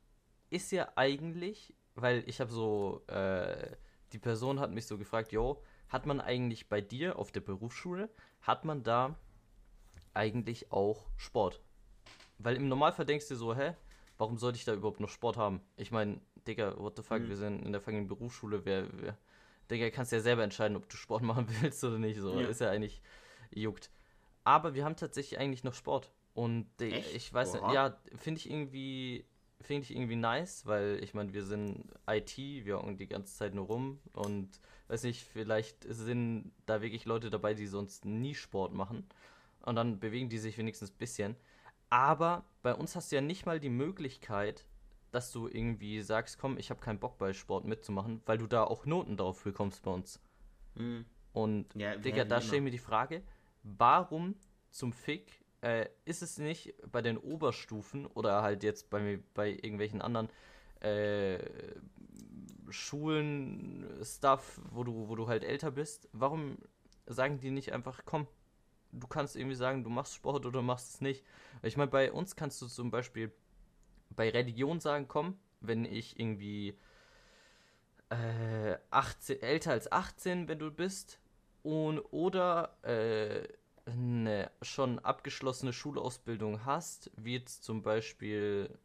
[0.50, 3.76] ist ja eigentlich, weil ich habe so, äh,
[4.12, 8.08] die Person hat mich so gefragt, yo, hat man eigentlich bei dir auf der Berufsschule,
[8.42, 9.16] hat man da
[10.14, 11.60] eigentlich auch Sport?
[12.38, 13.74] Weil im Normalfall denkst du so, hä,
[14.18, 15.60] warum sollte ich da überhaupt noch Sport haben?
[15.76, 17.28] Ich meine, Digga, what the fuck, Mhm.
[17.28, 19.16] wir sind in der fucking Berufsschule, wer, wer,
[19.70, 22.46] Digga, kannst ja selber entscheiden, ob du Sport machen willst oder nicht, so, Ja.
[22.48, 23.00] ist ja eigentlich
[23.50, 23.90] juckt.
[24.44, 26.12] Aber wir haben tatsächlich eigentlich noch Sport.
[26.36, 27.14] Und die, Echt?
[27.14, 27.72] ich weiß nicht, Oha.
[27.72, 29.24] ja, finde ich irgendwie,
[29.62, 33.54] finde ich irgendwie nice, weil ich meine, wir sind IT, wir hocken die ganze Zeit
[33.54, 38.74] nur rum und weiß nicht, vielleicht sind da wirklich Leute dabei, die sonst nie Sport
[38.74, 39.06] machen.
[39.62, 41.36] Und dann bewegen die sich wenigstens ein bisschen.
[41.88, 44.66] Aber bei uns hast du ja nicht mal die Möglichkeit,
[45.12, 48.64] dass du irgendwie sagst, komm, ich habe keinen Bock bei Sport mitzumachen, weil du da
[48.64, 50.20] auch Noten drauf bekommst bei uns.
[50.74, 51.06] Mhm.
[51.32, 52.64] Und Ja, Digga, da stellt immer.
[52.64, 53.22] mir die Frage,
[53.62, 54.36] warum
[54.70, 60.00] zum Fick äh, ist es nicht bei den Oberstufen oder halt jetzt bei, bei irgendwelchen
[60.00, 60.30] anderen
[60.80, 61.38] äh,
[62.70, 66.58] Schulen, Stuff, wo du, wo du halt älter bist, warum
[67.06, 68.28] sagen die nicht einfach, komm,
[68.92, 71.24] du kannst irgendwie sagen, du machst Sport oder machst es nicht.
[71.62, 73.32] Ich meine, bei uns kannst du zum Beispiel
[74.10, 76.78] bei Religion sagen, komm, wenn ich irgendwie
[78.10, 81.18] äh, 18, älter als 18, wenn du bist,
[81.64, 83.48] und, oder äh,
[83.86, 88.76] eine schon abgeschlossene Schulausbildung hast, wie jetzt zum Beispiel,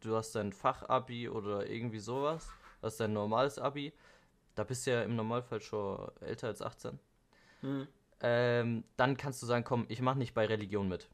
[0.00, 2.48] du hast dein Fachabi oder irgendwie sowas,
[2.82, 3.92] hast dein normales Abi,
[4.54, 6.98] da bist du ja im Normalfall schon älter als 18.
[7.62, 7.88] Mhm.
[8.20, 11.08] Ähm, dann kannst du sagen, komm, ich mache nicht bei Religion mit.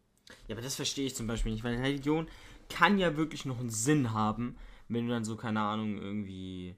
[0.46, 2.28] Ja, aber das verstehe ich zum Beispiel nicht, weil Religion
[2.68, 4.56] kann ja wirklich noch einen Sinn haben,
[4.88, 6.76] wenn du dann so, keine Ahnung, irgendwie,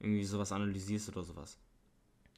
[0.00, 1.58] irgendwie sowas analysierst oder sowas.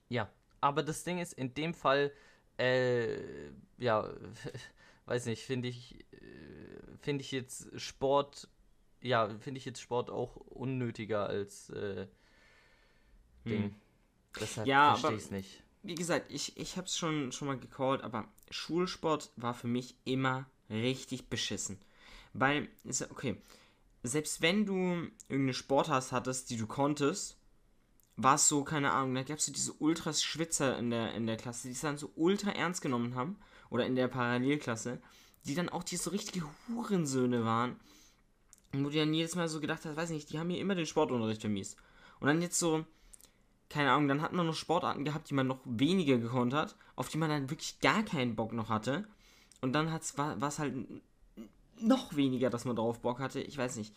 [0.09, 0.29] Ja,
[0.61, 2.13] aber das Ding ist, in dem Fall,
[2.59, 4.09] äh, ja,
[5.07, 8.49] weiß nicht, finde ich, äh, finde ich jetzt Sport,
[9.03, 12.07] ja, finde ich jetzt Sport auch unnötiger als äh,
[13.47, 13.63] Ding.
[13.65, 13.75] Hm.
[14.41, 15.63] Deshalb Ja, verstehe aber- ich es nicht.
[15.85, 19.95] Wie gesagt, ich, ich habe es schon, schon mal gecallt, aber Schulsport war für mich
[20.05, 21.79] immer richtig beschissen.
[22.35, 22.69] Weil,
[23.11, 23.41] okay,
[24.03, 27.38] selbst wenn du irgendeine Sportart hattest, die du konntest,
[28.19, 31.37] war es so, keine Ahnung, da gab es so diese Ultras-Schwitzer in der, in der
[31.37, 33.39] Klasse, die es dann so ultra ernst genommen haben,
[33.71, 35.01] oder in der Parallelklasse,
[35.45, 37.77] die dann auch die so richtige Hurensöhne waren.
[38.73, 40.75] Und wo du dann jedes Mal so gedacht hast, weiß nicht, die haben mir immer
[40.75, 41.77] den Sportunterricht vermiest.
[42.19, 42.85] Und dann jetzt so,
[43.71, 47.09] keine Ahnung, dann hat man noch Sportarten gehabt, die man noch weniger gekonnt hat, auf
[47.09, 49.07] die man dann wirklich gar keinen Bock noch hatte.
[49.61, 50.75] Und dann hat's, war es halt
[51.79, 53.41] noch weniger, dass man drauf Bock hatte.
[53.41, 53.95] Ich weiß nicht.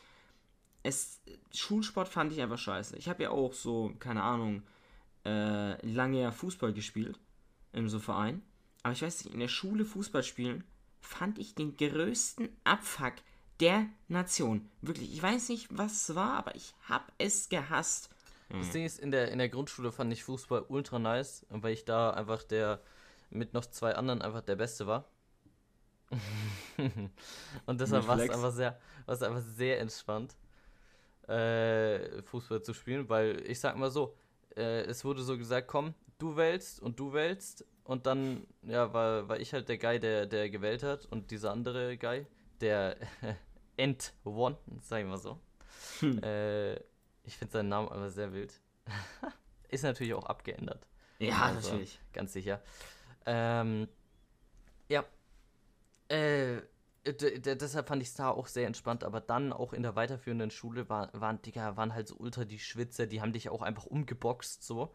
[0.83, 1.21] Es,
[1.53, 2.97] Schulsport fand ich einfach scheiße.
[2.97, 4.63] Ich habe ja auch so, keine Ahnung,
[5.25, 7.19] äh, lange ja Fußball gespielt.
[7.73, 8.41] Im so Verein.
[8.83, 10.63] Aber ich weiß nicht, in der Schule Fußball spielen
[10.99, 13.13] fand ich den größten Abfuck
[13.59, 14.69] der Nation.
[14.81, 18.09] Wirklich, ich weiß nicht, was es war, aber ich hab es gehasst.
[18.49, 21.85] Das Ding ist, in der, in der Grundschule fand ich Fußball ultra nice, weil ich
[21.85, 22.81] da einfach der,
[23.29, 25.05] mit noch zwei anderen einfach der Beste war.
[27.65, 28.35] Und deshalb Mit war es Flex.
[28.35, 30.35] einfach sehr, war es einfach sehr entspannt,
[31.27, 34.15] äh, Fußball zu spielen, weil ich sag mal so,
[34.55, 39.27] äh, es wurde so gesagt, komm, du wählst und du wählst und dann, ja, war,
[39.27, 42.25] war ich halt der Guy, der, der gewählt hat und dieser andere Guy,
[42.59, 42.97] der
[43.77, 45.39] End One, sag ich mal so.
[45.99, 46.21] Hm.
[46.23, 46.75] Äh,
[47.23, 48.59] ich finde seinen Namen aber sehr wild.
[49.69, 50.87] Ist natürlich auch abgeändert.
[51.19, 51.99] Ja, Also, natürlich.
[52.13, 52.61] Ganz sicher.
[53.25, 53.87] Ähm,
[54.89, 55.05] ja.
[56.09, 56.61] Äh,
[57.05, 60.87] deshalb fand ich es da auch sehr entspannt, aber dann auch in der weiterführenden Schule
[60.89, 64.63] war, waren, Digga, waren halt so ultra die Schwitzer, die haben dich auch einfach umgeboxt,
[64.63, 64.93] so.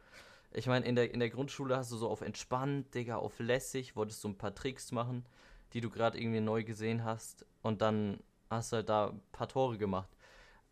[0.53, 3.97] Ich meine, in der, in der Grundschule hast du so auf entspannt, Digga, auf lässig,
[3.97, 5.27] wolltest du ein paar Tricks machen,
[5.73, 9.49] die du gerade irgendwie neu gesehen hast und dann hast du halt da ein paar
[9.49, 10.09] Tore gemacht.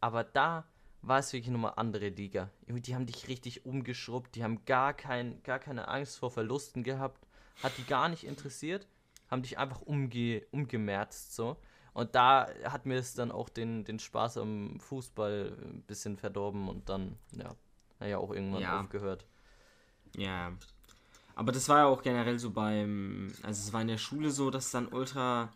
[0.01, 0.65] Aber da
[1.03, 2.51] war es wirklich nochmal andere Liga.
[2.69, 7.27] Die haben dich richtig umgeschrubbt, die haben gar, kein, gar keine Angst vor Verlusten gehabt,
[7.63, 8.87] hat die gar nicht interessiert,
[9.31, 11.57] haben dich einfach umge, umgemerzt so.
[11.93, 16.69] Und da hat mir es dann auch den, den Spaß am Fußball ein bisschen verdorben
[16.69, 17.55] und dann, ja,
[18.07, 18.81] ja auch irgendwann Ja.
[18.81, 19.25] aufgehört.
[20.17, 20.53] Ja.
[21.37, 23.33] Aber das war ja auch generell so beim.
[23.43, 25.51] Also, es war in der Schule so, dass es dann ultra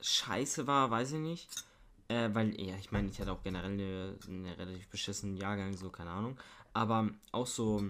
[0.00, 1.48] scheiße war, weiß ich nicht.
[2.08, 5.90] Äh, weil, ja, ich meine, ich hatte auch generell eine, eine relativ beschissenen Jahrgang, so,
[5.90, 6.38] keine Ahnung.
[6.72, 7.84] Aber auch so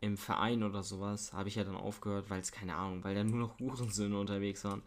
[0.00, 3.24] im Verein oder sowas habe ich ja dann aufgehört, weil es, keine Ahnung, weil da
[3.24, 4.82] nur noch Hurensöhne unterwegs waren.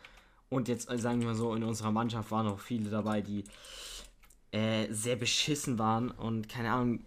[0.50, 3.44] Und jetzt, äh, sagen wir mal so, in unserer Mannschaft waren auch viele dabei, die
[4.52, 7.06] äh, sehr beschissen waren und keine Ahnung,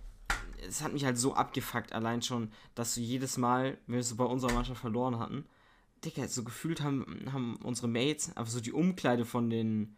[0.66, 4.16] es hat mich halt so abgefuckt, allein schon, dass du jedes Mal, wenn wir so
[4.16, 5.44] bei unserer Mannschaft verloren hatten,
[6.04, 9.96] Digga, so gefühlt haben, haben unsere Mates einfach so die Umkleide von den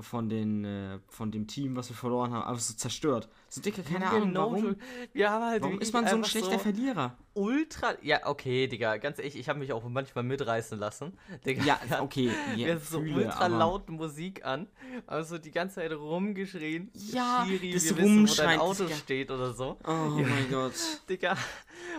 [0.00, 3.28] von den äh, von dem Team, was wir verloren haben, einfach so zerstört.
[3.48, 4.76] So Digga, keine Ahnung, warum,
[5.12, 7.16] Wir haben halt warum ist man so ein schlechter Verlierer?
[7.38, 7.94] ultra.
[8.02, 11.16] Ja, okay, Digga, ganz ehrlich, ich habe mich auch manchmal mitreißen lassen.
[11.46, 14.68] Digga, Ja, okay, ja, hatten so fühle, ultra laut Musik an,
[15.06, 16.90] also die ganze Zeit rumgeschrien.
[16.94, 18.96] Ja, Schiri, das wir wissen, wo dein Auto Digga.
[18.96, 19.78] steht oder so.
[19.86, 20.74] Oh mein Gott.
[21.08, 21.36] Digga.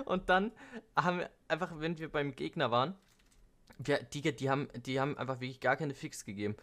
[0.06, 0.52] Und dann
[0.96, 2.96] haben wir einfach, wenn wir beim Gegner waren,
[3.78, 6.56] wir, Digga, die haben, die haben einfach wirklich gar keine Fix gegeben.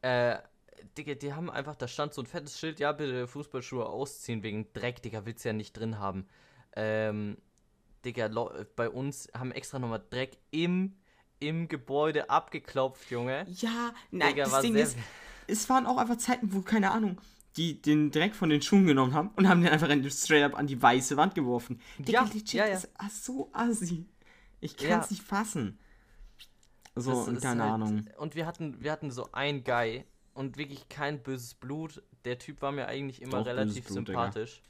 [0.00, 0.38] Äh,
[0.96, 4.72] Digga, die haben einfach, da stand so ein fettes Schild, ja, bitte Fußballschuhe ausziehen wegen
[4.72, 6.26] Dreck, Digga, willst du ja nicht drin haben.
[6.76, 7.36] Ähm,
[8.04, 8.28] Digga,
[8.76, 10.96] bei uns haben extra nochmal Dreck im,
[11.40, 13.46] im Gebäude abgeklopft, Junge.
[13.48, 14.96] Ja, nein, Digga, das Ding ist,
[15.46, 17.20] es waren auch einfach Zeiten, wo, keine Ahnung,
[17.56, 20.54] die den Dreck von den Schuhen genommen haben und haben den einfach in, straight up
[20.58, 21.80] an die weiße Wand geworfen.
[21.98, 22.74] Digga, Ja, legit, ja, ja.
[22.74, 24.06] ist ah, so assi.
[24.60, 25.00] Ich kann Ja.
[25.00, 25.78] es nicht fassen.
[26.94, 28.06] So, und keine halt- Ahnung.
[28.18, 32.02] Und wir hatten, wir hatten so einen Guy und wirklich kein böses Blut.
[32.24, 34.24] Der Typ war mir eigentlich immer Doch, relativ Blut, Digga.
[34.24, 34.62] sympathisch.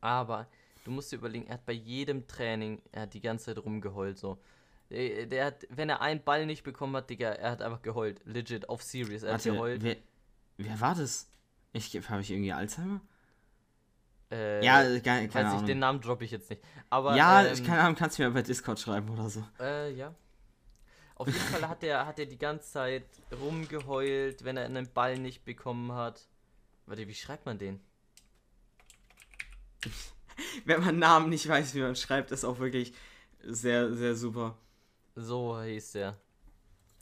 [0.00, 0.46] Aber
[0.84, 4.18] du musst dir überlegen, er hat bei jedem Training, er hat die ganze Zeit rumgeheult
[4.18, 4.38] so.
[4.90, 8.22] Der, der hat, wenn er einen Ball nicht bekommen hat, Digga, er hat einfach geheult.
[8.24, 9.22] Legit, auf serious.
[9.22, 9.82] Er hat Warte, geheult.
[9.82, 9.96] wer,
[10.56, 11.30] wer war das?
[11.72, 13.00] Ich, habe ich irgendwie Alzheimer?
[14.30, 15.66] Äh, ja, keine, keine weiß ich, Ahnung.
[15.66, 16.62] den Namen droppe ich jetzt nicht.
[16.90, 19.44] Aber, ja, ähm, ich keine Ahnung, kannst du mir bei Discord schreiben oder so.
[19.60, 20.14] Äh, ja.
[21.18, 23.04] Auf jeden Fall hat er, hat er die ganze Zeit
[23.40, 26.28] rumgeheult, wenn er einen Ball nicht bekommen hat.
[26.86, 27.80] Warte, wie schreibt man den?
[30.64, 32.94] Wenn man Namen nicht weiß, wie man schreibt, ist auch wirklich
[33.42, 34.56] sehr, sehr super.
[35.16, 36.16] So hieß der.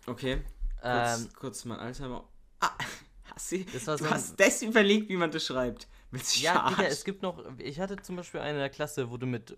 [0.07, 0.43] Okay.
[0.81, 2.29] Kurz, Ähm, kurz mal Alzheimer.
[2.61, 2.71] Ah,
[3.35, 5.87] hast du, Das war du so ein- hast das überlegt, wie man das schreibt.
[6.11, 7.45] Willst du Ja, Digga, es gibt noch.
[7.59, 9.57] Ich hatte zum Beispiel eine in der Klasse, wurde mit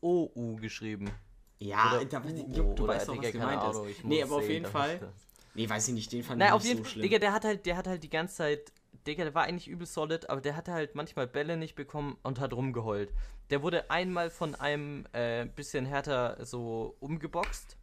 [0.00, 1.10] OU geschrieben.
[1.58, 4.04] Ja, Oder da, Jupp, du weißt doch, was gemeint ist.
[4.04, 5.12] Nee, aber auf jeden Fall.
[5.54, 6.92] Nee, weiß ich nicht, den fand Naja, ich auf nicht jeden so Fall.
[6.92, 7.02] schlimm.
[7.02, 8.72] Digga, der hat halt, der hat halt die ganze Zeit.
[9.06, 12.40] Digga, der war eigentlich übel solid, aber der hatte halt manchmal Bälle nicht bekommen und
[12.40, 13.10] hat rumgeheult.
[13.50, 17.76] Der wurde einmal von einem äh, bisschen härter so umgeboxt.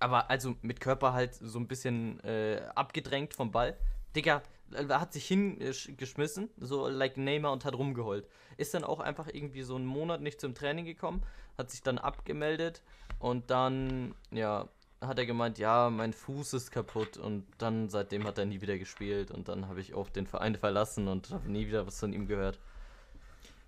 [0.00, 3.78] Aber also mit Körper halt so ein bisschen äh, abgedrängt vom Ball.
[4.14, 4.42] Digga,
[4.74, 8.26] hat sich hingeschmissen, so like Neymar und hat rumgeheult.
[8.56, 11.22] Ist dann auch einfach irgendwie so einen Monat nicht zum Training gekommen,
[11.56, 12.82] hat sich dann abgemeldet
[13.18, 14.68] und dann, ja,
[15.00, 18.78] hat er gemeint, ja, mein Fuß ist kaputt und dann seitdem hat er nie wieder
[18.78, 22.12] gespielt und dann habe ich auch den Verein verlassen und habe nie wieder was von
[22.12, 22.58] ihm gehört.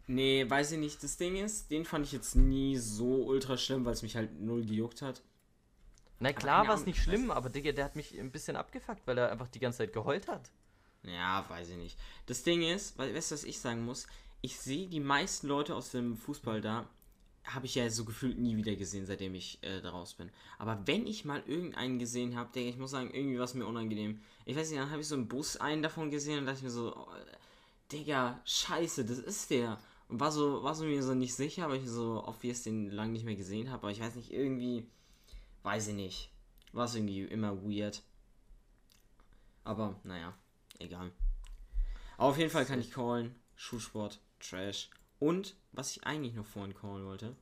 [0.07, 1.03] Nee, weiß ich nicht.
[1.03, 4.41] Das Ding ist, den fand ich jetzt nie so ultra schlimm, weil es mich halt
[4.41, 5.23] null gejuckt hat.
[6.19, 9.19] Na klar war es nicht schlimm, aber Digga, der hat mich ein bisschen abgefuckt, weil
[9.19, 10.51] er einfach die ganze Zeit geheult hat.
[11.05, 11.99] Ja, weiß ich nicht.
[12.27, 14.07] Das Ding ist, weißt du, was ich sagen muss?
[14.41, 16.89] Ich sehe die meisten Leute aus dem Fußball da,
[17.45, 20.31] habe ich ja so gefühlt nie wieder gesehen, seitdem ich äh, da raus bin.
[20.59, 23.67] Aber wenn ich mal irgendeinen gesehen habe, denke ich, muss sagen, irgendwie war es mir
[23.67, 24.21] unangenehm.
[24.45, 26.71] Ich weiß nicht, dann habe ich so im Bus einen davon gesehen und dachte mir
[26.71, 27.09] so, oh,
[27.91, 29.79] Digga, scheiße, das ist der.
[30.09, 33.13] Und war so, war so mir so nicht sicher, weil ich so obvious den lange
[33.13, 33.85] nicht mehr gesehen habe.
[33.85, 34.87] Aber ich weiß nicht, irgendwie,
[35.63, 36.31] weiß ich nicht.
[36.73, 38.03] War es irgendwie immer weird.
[39.65, 40.35] Aber, naja,
[40.79, 41.13] egal.
[42.17, 43.35] Aber auf jeden Fall kann ich callen.
[43.55, 44.91] Schulsport, Trash.
[45.19, 47.37] Und, was ich eigentlich noch vorhin callen wollte,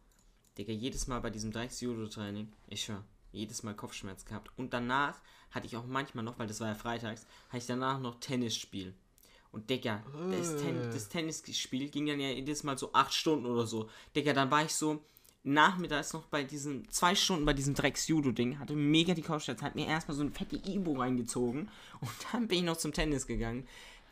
[0.56, 4.50] Digga, jedes Mal bei diesem Dreiecks-Judo-Training, ich schwör, jedes Mal Kopfschmerz gehabt.
[4.56, 5.20] Und danach
[5.50, 8.94] hatte ich auch manchmal noch, weil das war ja freitags, hatte ich danach noch Tennisspiel.
[9.52, 13.66] Und Digga, das, Ten das Tennisspiel ging dann ja jedes Mal so acht Stunden oder
[13.66, 13.88] so.
[14.14, 15.04] Digga, dann war ich so
[15.46, 19.86] nachmittags noch bei diesem, zwei Stunden bei diesem Drecks-Judo-Ding, hatte mega die Kopfschmerzen, hat mir
[19.86, 23.66] erstmal so ein fette Ibo reingezogen und dann bin ich noch zum Tennis gegangen.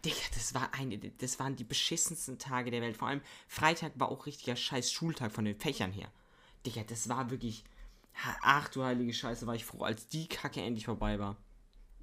[0.04, 2.96] Digga, das war eine, das waren die beschissensten Tage der Welt.
[2.96, 6.08] Vor allem Freitag war auch richtiger scheiß Schultag von den Fächern her.
[6.64, 7.64] Digga, das war wirklich.
[8.42, 11.36] Ach du heilige Scheiße, war ich froh, als die Kacke endlich vorbei war.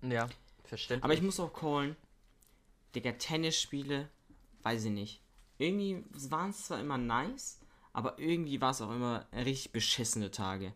[0.02, 0.28] Ja,
[0.66, 1.06] verständlich.
[1.06, 1.96] Aber ich muss auch callen.
[2.96, 4.10] Digga, Tennisspiele,
[4.64, 5.22] weiß ich nicht.
[5.58, 7.61] Irgendwie waren es zwar immer nice,
[7.94, 10.74] aber irgendwie war es auch immer richtig beschissene Tage.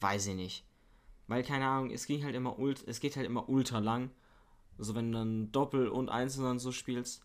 [0.00, 0.64] Weiß ich nicht.
[1.26, 4.10] Weil, keine Ahnung, es ging halt immer ult, es geht halt immer ultra lang.
[4.78, 7.22] Also wenn du dann Doppel und Einzel dann so spielst.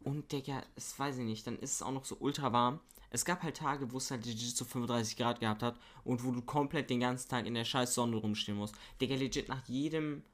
[0.00, 2.80] Und Digga, es weiß ich nicht, dann ist es auch noch so ultra warm.
[3.10, 6.32] Es gab halt Tage, wo es halt legit so 35 Grad gehabt hat und wo
[6.32, 8.74] du komplett den ganzen Tag in der scheiß Sonne rumstehen musst.
[9.00, 10.24] Digga, legit nach jedem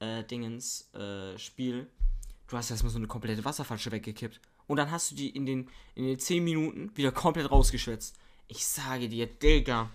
[0.00, 1.90] äh, Dingens äh, Spiel,
[2.48, 4.40] du hast erstmal so eine komplette Wasserflasche weggekippt.
[4.66, 8.16] Und dann hast du die in den, in den 10 Minuten wieder komplett rausgeschwitzt.
[8.48, 9.90] Ich sage dir, Digga.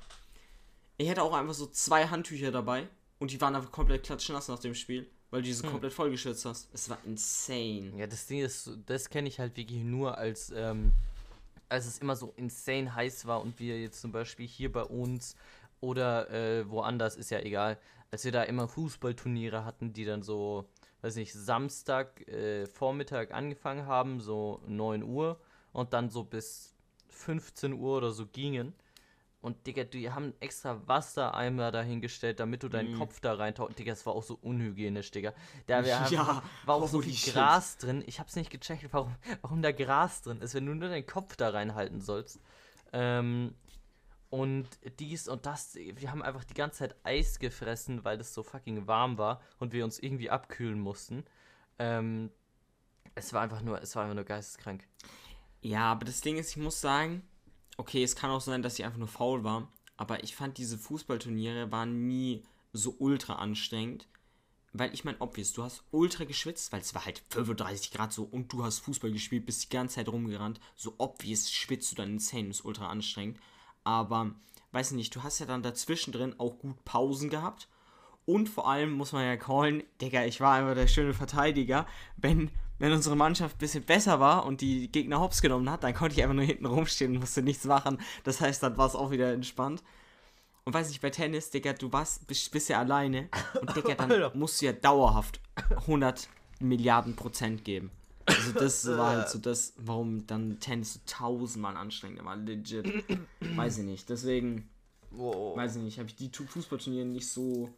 [0.97, 2.88] Ich hätte auch einfach so zwei Handtücher dabei
[3.19, 6.45] und die waren einfach komplett klatschnass nach dem Spiel, weil du die so komplett vollgeschwitzt
[6.45, 6.69] hast.
[6.73, 7.93] Es war insane.
[7.97, 10.91] Ja, das Ding ist, das kenne ich halt wirklich nur als, ähm,
[11.69, 15.36] als es immer so insane heiß war und wir jetzt zum Beispiel hier bei uns
[15.79, 17.79] oder äh, woanders, ist ja egal,
[18.12, 20.65] als wir da immer Fußballturniere hatten, die dann so,
[21.01, 25.39] weiß nicht, Samstag äh, Vormittag angefangen haben, so 9 Uhr
[25.73, 26.73] und dann so bis
[27.09, 28.73] 15 Uhr oder so gingen.
[29.41, 32.99] Und Digga, die haben extra Wassereimer dahingestellt, damit du deinen Mhm.
[32.99, 33.79] Kopf da reintauchst.
[33.79, 35.33] Digga, das war auch so unhygienisch, Digga.
[35.65, 37.33] Da wir haben, Ja, war auch so viel shit.
[37.33, 38.03] Gras drin.
[38.05, 41.35] Ich hab's nicht gecheckt, warum, warum da Gras drin ist, wenn du nur deinen Kopf
[41.37, 42.39] da reinhalten sollst.
[42.93, 43.55] Ähm,
[44.32, 44.67] und
[45.00, 48.88] dies und das, wir haben einfach die ganze Zeit Eis gefressen, weil es so fucking
[48.88, 51.26] warm war und wir uns irgendwie abkühlen mussten.
[51.78, 52.32] Ähm,
[53.13, 54.88] es war einfach nur, es war einfach nur geisteskrank.
[55.62, 57.28] Ja, aber das Ding ist, ich muss sagen,
[57.76, 59.67] okay, es kann auch sein, dass sie einfach nur faul war,
[59.98, 64.08] aber ich fand diese Fußballturniere waren nie so ultra anstrengend.
[64.74, 68.24] Weil ich meine, obvious, du hast ultra geschwitzt, weil es war halt 35 Grad so
[68.24, 70.62] und du hast Fußball gespielt, bist die ganze Zeit rumgerannt.
[70.78, 73.38] So obvious schwitzt du dann insane, ist ultra anstrengend.
[73.84, 74.32] Aber,
[74.72, 77.67] weiß nicht, du hast ja dann dazwischen drin auch gut Pausen gehabt.
[78.26, 81.88] Und vor allem muss man ja callen, Digga, ich war einfach der schöne Verteidiger.
[82.17, 85.94] Wenn, wenn unsere Mannschaft ein bisschen besser war und die Gegner hops genommen hat, dann
[85.94, 88.00] konnte ich einfach nur hinten rumstehen und musste nichts machen.
[88.24, 89.84] Das heißt, dann war es auch wieder entspannt.
[90.63, 93.30] Und weiß nicht, bei Tennis, Digga, du warst, bist, bist ja alleine.
[93.60, 95.41] Und Digga, dann musst du ja dauerhaft
[95.72, 97.89] 100 Milliarden Prozent geben.
[98.25, 102.91] Also das war halt so das, warum dann Tennis so tausendmal anstrengender war, legit.
[103.55, 104.10] Weiß ich nicht.
[104.10, 104.69] Deswegen,
[105.13, 105.57] Wow.
[105.57, 107.69] weiß ich nicht, habe ich die Tu- Fußballturniere nicht so,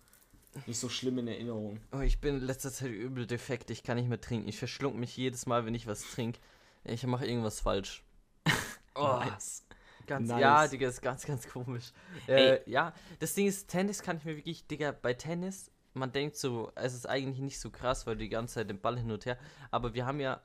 [0.67, 1.79] nicht so schlimm in Erinnerung.
[1.91, 3.71] Oh, ich bin in letzter Zeit übel defekt.
[3.71, 4.47] Ich kann nicht mehr trinken.
[4.47, 6.39] Ich verschlunk mich jedes Mal, wenn ich was trinke.
[6.83, 8.03] Ich mache irgendwas falsch.
[8.95, 9.63] Oh, Nice.
[10.05, 10.39] ganz, Nice.
[10.39, 11.91] Ja, Digga, ist ganz, ganz komisch.
[12.27, 16.35] Äh, ja, das Ding ist, Tennis kann ich mir wirklich, Digga, bei Tennis, man denkt
[16.35, 19.11] so, es ist eigentlich nicht so krass, weil du die ganze Zeit den Ball hin
[19.11, 19.37] und her.
[19.71, 20.41] Aber wir haben ja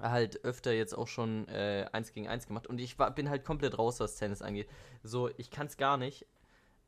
[0.00, 3.44] halt öfter jetzt auch schon äh, 1 gegen 1 gemacht und ich war, bin halt
[3.44, 4.68] komplett raus, was Tennis angeht.
[5.02, 6.26] So, ich kann es gar nicht.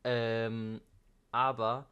[0.03, 0.81] Ähm,
[1.31, 1.87] aber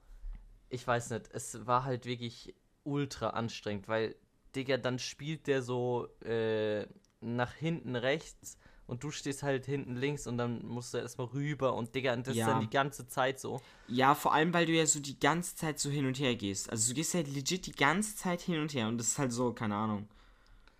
[0.69, 4.15] ich weiß nicht, es war halt wirklich ultra anstrengend, weil,
[4.55, 6.85] Digga, dann spielt der so äh,
[7.21, 11.73] nach hinten rechts und du stehst halt hinten links und dann musst du erstmal rüber
[11.73, 12.45] und Digga, und das Ja.
[12.47, 13.61] ist dann die ganze Zeit so.
[13.87, 16.69] Ja, vor allem, weil du ja so die ganze Zeit so hin und her gehst.
[16.69, 19.31] Also du gehst halt legit die ganze Zeit hin und her und das ist halt
[19.31, 20.07] so, keine Ahnung.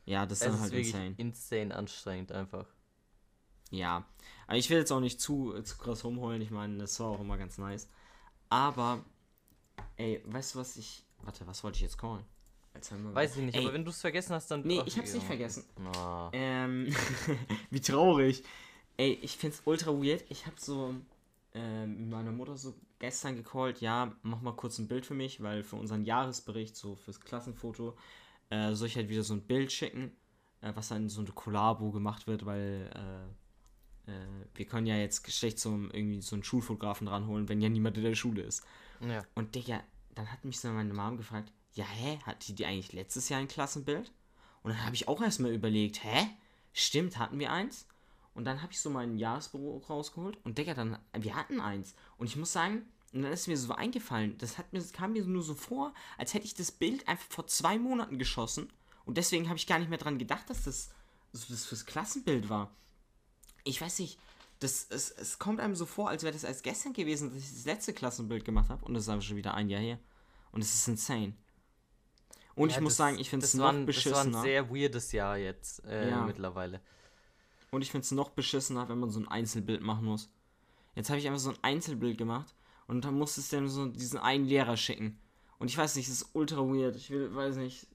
[0.05, 1.15] Ja, das ist Es dann ist halt wirklich insane.
[1.17, 2.67] insane anstrengend einfach.
[3.71, 4.05] Ja.
[4.47, 6.41] Aber ich will jetzt auch nicht zu, zu krass rumholen.
[6.41, 7.89] Ich meine, das war auch immer ganz nice.
[8.49, 9.03] Aber,
[9.97, 11.03] ey, weißt du, was ich.
[11.23, 12.23] Warte, was wollte ich jetzt callen?
[13.13, 14.61] Weiß ich nicht, Ey, aber wenn du es vergessen hast, dann.
[14.61, 15.63] Nee, ich hab's nicht vergessen.
[15.97, 16.29] Ah.
[16.33, 16.93] Ähm,
[17.69, 18.43] wie traurig.
[18.97, 20.23] Ey, ich find's ultra weird.
[20.29, 20.95] Ich hab so
[21.53, 25.41] ähm, mit meiner Mutter so gestern gecallt, ja, mach mal kurz ein Bild für mich,
[25.41, 27.95] weil für unseren Jahresbericht, so fürs Klassenfoto,
[28.49, 30.11] äh, soll ich halt wieder so ein Bild schicken,
[30.61, 32.89] äh, was dann so eine Kollabo gemacht wird, weil
[34.07, 37.69] äh, äh, wir können ja jetzt schlecht zum irgendwie so einen Schulfotografen ranholen, wenn ja
[37.69, 38.63] niemand in der Schule ist.
[39.01, 39.23] Ja.
[39.35, 39.81] Und Digga,
[40.13, 43.47] dann hat mich so meine Mom gefragt, ja, hä, hatte die eigentlich letztes Jahr ein
[43.47, 44.11] Klassenbild?
[44.63, 46.27] Und dann habe ich auch erstmal überlegt, hä?
[46.73, 47.87] Stimmt, hatten wir eins?
[48.33, 51.95] Und dann habe ich so mein Jahresbüro rausgeholt und Digga, dann, wir hatten eins.
[52.17, 55.13] Und ich muss sagen, und dann ist mir so eingefallen, das, hat mir, das kam
[55.13, 58.71] mir nur so vor, als hätte ich das Bild einfach vor zwei Monaten geschossen.
[59.05, 60.89] Und deswegen habe ich gar nicht mehr dran gedacht, dass das,
[61.31, 62.75] dass das fürs Klassenbild war.
[63.63, 64.19] Ich weiß nicht,
[64.59, 67.53] das, es, es kommt einem so vor, als wäre das erst gestern gewesen, dass ich
[67.53, 68.83] das letzte Klassenbild gemacht habe.
[68.83, 69.99] Und das ist aber schon wieder ein Jahr her.
[70.51, 71.35] Und es ist insane.
[72.55, 74.37] Und Ja, ich muss das- sagen, ich finde es noch ein- Das war beschissener.
[74.39, 76.21] ein sehr weirdes Jahr jetzt äh, Ja.
[76.25, 76.81] mittlerweile.
[77.71, 80.29] Und ich finde es noch beschissener, wenn man so ein Einzelbild machen muss.
[80.95, 82.55] Jetzt habe ich einfach so ein Einzelbild gemacht
[82.87, 85.19] und dann musste es dann so diesen einen Lehrer schicken.
[85.59, 86.95] Und ich weiß nicht, das ist ultra weird.
[86.95, 87.87] Ich will, weiß nicht.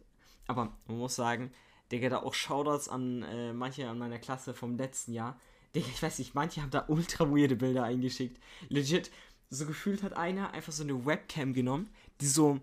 [0.46, 1.50] Aber man muss sagen,
[1.90, 5.38] Digga, da auch Shoutouts an äh, manche an meiner Klasse vom letzten Jahr.
[5.74, 8.38] Digga, ich weiß nicht, manche haben da ultra weirde Bilder eingeschickt.
[8.68, 9.10] Legit,
[9.48, 11.88] so gefühlt hat einer einfach so eine Webcam genommen,
[12.20, 12.60] die so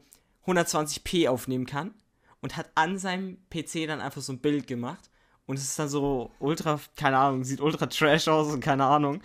[0.47, 1.93] 120p aufnehmen kann
[2.41, 5.10] und hat an seinem PC dann einfach so ein Bild gemacht.
[5.45, 9.21] Und es ist dann so ultra, keine Ahnung, sieht ultra trash aus und keine Ahnung.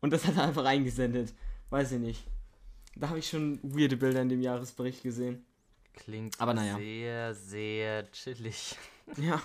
[0.00, 1.34] Und das hat er einfach eingesendet.
[1.70, 2.24] Weiß ich nicht.
[2.94, 5.44] Da habe ich schon weirde Bilder in dem Jahresbericht gesehen.
[5.94, 6.76] Klingt Aber naja.
[6.76, 8.76] sehr, sehr chillig.
[9.18, 9.40] Ja.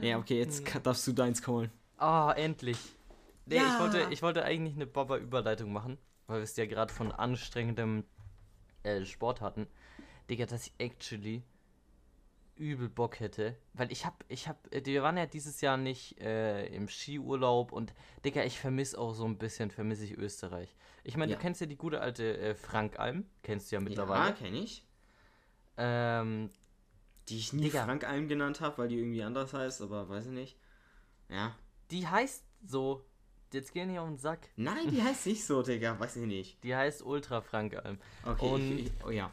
[0.00, 1.70] Ja, okay, jetzt darfst du deins callen.
[1.98, 2.78] Ah, endlich.
[3.46, 3.74] Nee, Ja.
[3.74, 8.04] ich, wollte, ich wollte eigentlich eine Baba-Überleitung machen, weil wir es ja gerade von anstrengendem
[8.84, 9.66] äh, Sport hatten.
[10.30, 11.42] Digga, dass ich actually
[12.56, 13.56] übel Bock hätte.
[13.74, 17.72] Weil ich hab, ich hab, äh, wir waren ja dieses Jahr nicht äh, im Skiurlaub
[17.72, 17.92] und
[18.24, 20.74] Digga, ich vermisse auch so ein bisschen, vermisse ich Österreich.
[21.04, 21.36] Ich meine, Ja.
[21.38, 24.34] du kennst ja die gute alte äh, Frankalm, kennst du ja mittlerweile.
[24.34, 24.86] kenne ich.
[25.78, 26.50] Ähm,
[27.28, 27.84] Die ich nie Digga.
[27.84, 30.56] Frank Alm genannt habe, weil die irgendwie anders heißt, aber weiß ich nicht.
[31.28, 31.54] Ja.
[31.90, 33.04] die heißt so,
[33.52, 34.48] jetzt gehen hier auf den Sack.
[34.56, 36.62] Nein, die heißt nicht so, Digga, weiß ich nicht.
[36.62, 37.98] Die heißt Ultra Frankalm.
[38.26, 39.32] Okay, Und- ich, ich, oh ja.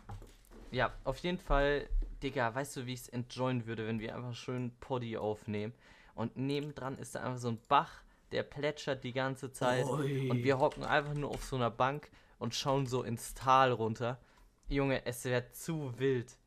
[0.72, 1.90] Ja, auf jeden Fall,
[2.22, 5.74] Digga, weißt du, wie ich es enjoyen würde, wenn wir einfach schön Poddy aufnehmen
[6.16, 8.02] und nebendran ist da einfach so ein Bach,
[8.32, 10.30] der plätschert die ganze Zeit Ui.
[10.30, 14.20] und wir hocken einfach nur auf so einer Bank und schauen so ins Tal runter.
[14.68, 16.38] Junge, es wäre zu wild.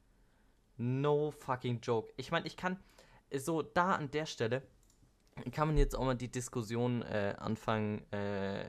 [0.76, 2.12] No fucking joke.
[2.16, 2.78] Ich meine, ich kann
[3.34, 4.62] so da an der Stelle
[5.52, 8.64] kann man jetzt auch mal die Diskussion äh, anfangen, äh,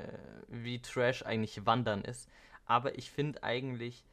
[0.47, 2.29] wie Trash eigentlich Wandern ist.
[2.65, 4.05] Aber ich finde eigentlich,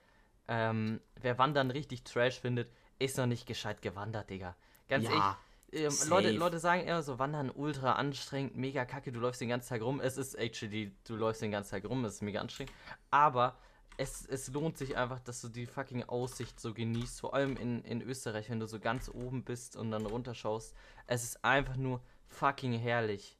[0.48, 4.56] ähm, wer Wandern richtig Trash findet, ist noch nicht gescheit gewandert, Digga.
[4.88, 6.10] Ganz Ja, ehrlich, ähm, safe.
[6.10, 9.82] Leute, Leute sagen immer so, Wandern ultra anstrengend, mega kacke, du läufst den ganzen Tag
[9.82, 10.00] rum.
[10.00, 12.74] Es ist actually, du läufst den ganzen Tag rum, es ist mega anstrengend.
[13.10, 13.58] Aber
[13.98, 17.20] es, es lohnt sich einfach, dass du die fucking Aussicht so genießt.
[17.20, 20.74] Vor allem in, in Österreich, wenn du so ganz oben bist und dann runterschaust.
[21.06, 23.36] Es ist einfach nur fucking herrlich.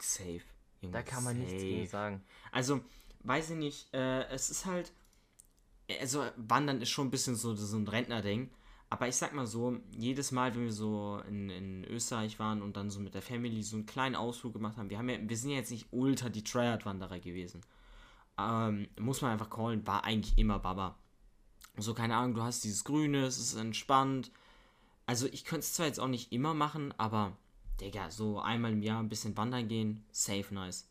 [0.00, 0.42] Safe.
[0.80, 1.90] Junge, Da kann man nichts gegen safe.
[1.90, 2.24] sagen.
[2.52, 2.80] Also,
[3.20, 4.92] weiß ich nicht, äh, es ist halt.
[6.00, 8.50] Also, Wandern ist schon ein bisschen so, so ein Rentnerding.
[8.88, 12.76] Aber ich sag mal so, jedes Mal, wenn wir so in, in Österreich waren und
[12.76, 15.36] dann so mit der Family so einen kleinen Ausflug gemacht haben, wir haben ja, wir
[15.36, 17.62] sind ja jetzt nicht ultra die Triad-Wanderer gewesen.
[18.38, 20.96] Ähm, muss man einfach callen, war eigentlich immer Baba.
[21.78, 24.30] So, keine Ahnung, du hast dieses Grüne, es ist entspannt.
[25.04, 27.36] Also, ich könnte es zwar jetzt auch nicht immer machen, aber,
[27.80, 30.88] Digga, so einmal im Jahr ein bisschen wandern gehen, safe nice.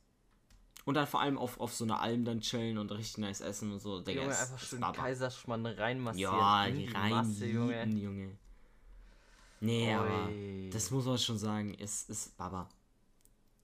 [0.85, 3.71] Und dann vor allem auf, auf so einer Alm dann chillen und richtig nice essen
[3.71, 4.01] und so.
[4.01, 4.93] Digga, Junge, ist- einfach ist schön Baba.
[5.01, 6.33] Kaiserschmarrn reinmassieren.
[6.37, 8.37] Ja, die rein Masse, Junge.
[9.61, 10.69] Nee, aber Ui.
[10.71, 12.69] das muss man schon sagen, ist, ist Baba.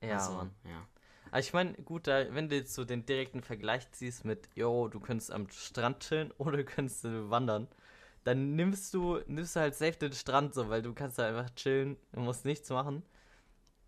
[0.01, 0.51] Ja, also, Mann.
[0.65, 0.87] ja.
[1.29, 4.87] Aber ich meine, gut, da, wenn du jetzt so den direkten Vergleich ziehst mit, yo,
[4.87, 7.67] du könntest am Strand chillen oder du könntest wandern,
[8.23, 11.49] dann nimmst du, nimmst du halt safe den Strand so, weil du kannst da einfach
[11.55, 13.03] chillen, du musst nichts machen.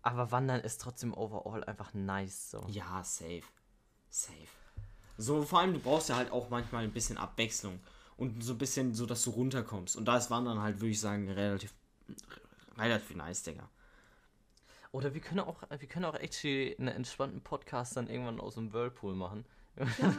[0.04, 2.62] Aber wandern ist trotzdem overall einfach nice so.
[2.68, 3.42] Ja, safe.
[4.10, 4.36] Safe.
[5.16, 7.80] So, vor allem, du brauchst ja halt auch manchmal ein bisschen Abwechslung.
[8.18, 9.96] Und so ein bisschen so, dass du runterkommst.
[9.96, 11.72] Und da ist Wandern halt, würde ich sagen, relativ,
[12.76, 13.70] relativ nice, Digga.
[14.92, 18.74] Oder wir können auch, wir können auch actually einen entspannten Podcast dann irgendwann aus dem
[18.74, 19.46] Whirlpool machen.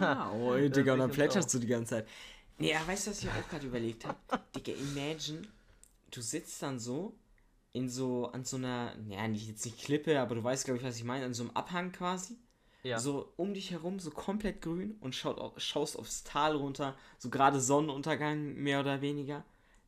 [0.02, 2.08] Ja, oh, Digga, und dann plätscherst du die ganze Zeit.
[2.58, 4.18] Nee, ja, weißt du, was ich auch gerade überlegt habe?
[4.56, 5.48] Digga, imagine,
[6.10, 7.16] du sitzt dann so
[7.76, 10.86] in so, an so einer, ja, nicht jetzt nicht Klippe, aber du weißt, glaube ich,
[10.86, 12.38] was ich meine, an so einem Abhang quasi.
[12.84, 13.00] Ja.
[13.00, 17.30] So um dich herum, so komplett grün und schaut au- schaust aufs Tal runter, so
[17.30, 19.44] gerade Sonnenuntergang, mehr oder weniger.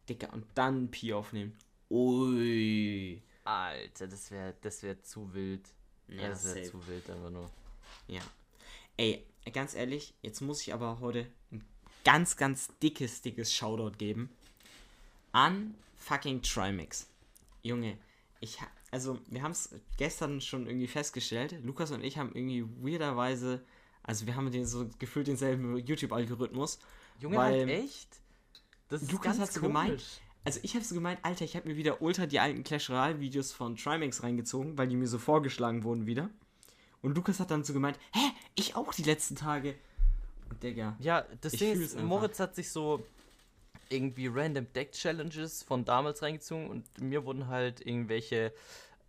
[0.10, 1.56] Digga, und dann Pi aufnehmen.
[1.90, 3.22] Ui.
[3.46, 5.70] Alter, das wäre das wär zu wild.
[6.10, 7.50] Ja, das wäre zu wild einfach nur.
[8.08, 8.22] Ja.
[8.98, 11.64] Ey, ganz ehrlich, jetzt muss ich aber heute ein
[12.04, 14.30] ganz, ganz dickes, dickes Shoutout geben
[15.32, 17.08] an fucking Trimax.
[17.68, 17.98] Junge,
[18.40, 21.56] ich ha also wir haben es gestern schon irgendwie festgestellt.
[21.64, 23.62] Lukas und ich haben irgendwie weirderweise,
[24.02, 26.80] also wir haben den so gefühlt denselben YouTube-Algorithmus.
[27.20, 28.08] Junge, halt echt?
[28.88, 30.02] Das ist Lukas hat so gemeint,
[30.46, 33.20] also ich habe so gemeint, Alter, ich habe mir wieder ultra die alten Clash Royale
[33.20, 36.30] Videos von Trimax reingezogen, weil die mir so vorgeschlagen wurden wieder.
[37.02, 39.76] Und Lukas hat dann so gemeint, hä, ich auch die letzten Tage.
[40.50, 42.02] Und Digga, Ja, das Ding ist.
[42.02, 43.06] Moritz hat sich so
[43.90, 48.54] irgendwie random Deck Challenges von damals reingezogen und mir wurden halt irgendwelche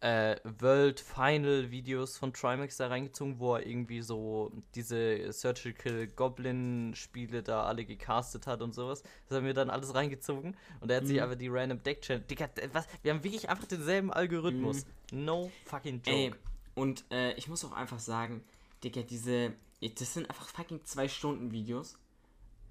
[0.01, 6.93] äh, World Final Videos von Trimax da reingezogen, wo er irgendwie so diese Surgical Goblin
[6.95, 9.03] Spiele da alle gecastet hat und sowas.
[9.29, 11.23] Das haben wir dann alles reingezogen und er hat sich Mhm.
[11.25, 12.25] einfach die random Deck Challenge.
[12.27, 12.87] Digga, was?
[13.03, 14.87] Wir haben wirklich einfach denselben Algorithmus.
[15.11, 16.11] No fucking joke.
[16.11, 16.17] Mhm.
[16.17, 16.35] Ey,
[16.77, 18.45] und äh, ich muss auch einfach sagen,
[18.85, 19.53] Digga, diese,
[19.99, 21.99] das sind einfach fucking zwei Stunden Videos.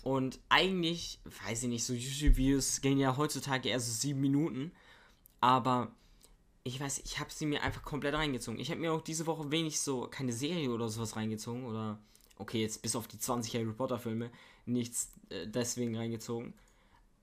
[0.08, 4.72] Und eigentlich, weiß ich nicht, so YouTube-Videos gehen ja heutzutage eher so sieben Minuten.
[5.42, 5.92] Aber
[6.64, 8.58] ich weiß, ich habe sie mir einfach komplett reingezogen.
[8.58, 11.66] Ich habe mir auch diese Woche wenig so, keine Serie oder sowas reingezogen.
[11.66, 12.00] Oder,
[12.38, 14.32] okay, jetzt bis auf die 20 Harry Potter-Filme,
[14.66, 16.54] nichts äh, deswegen reingezogen.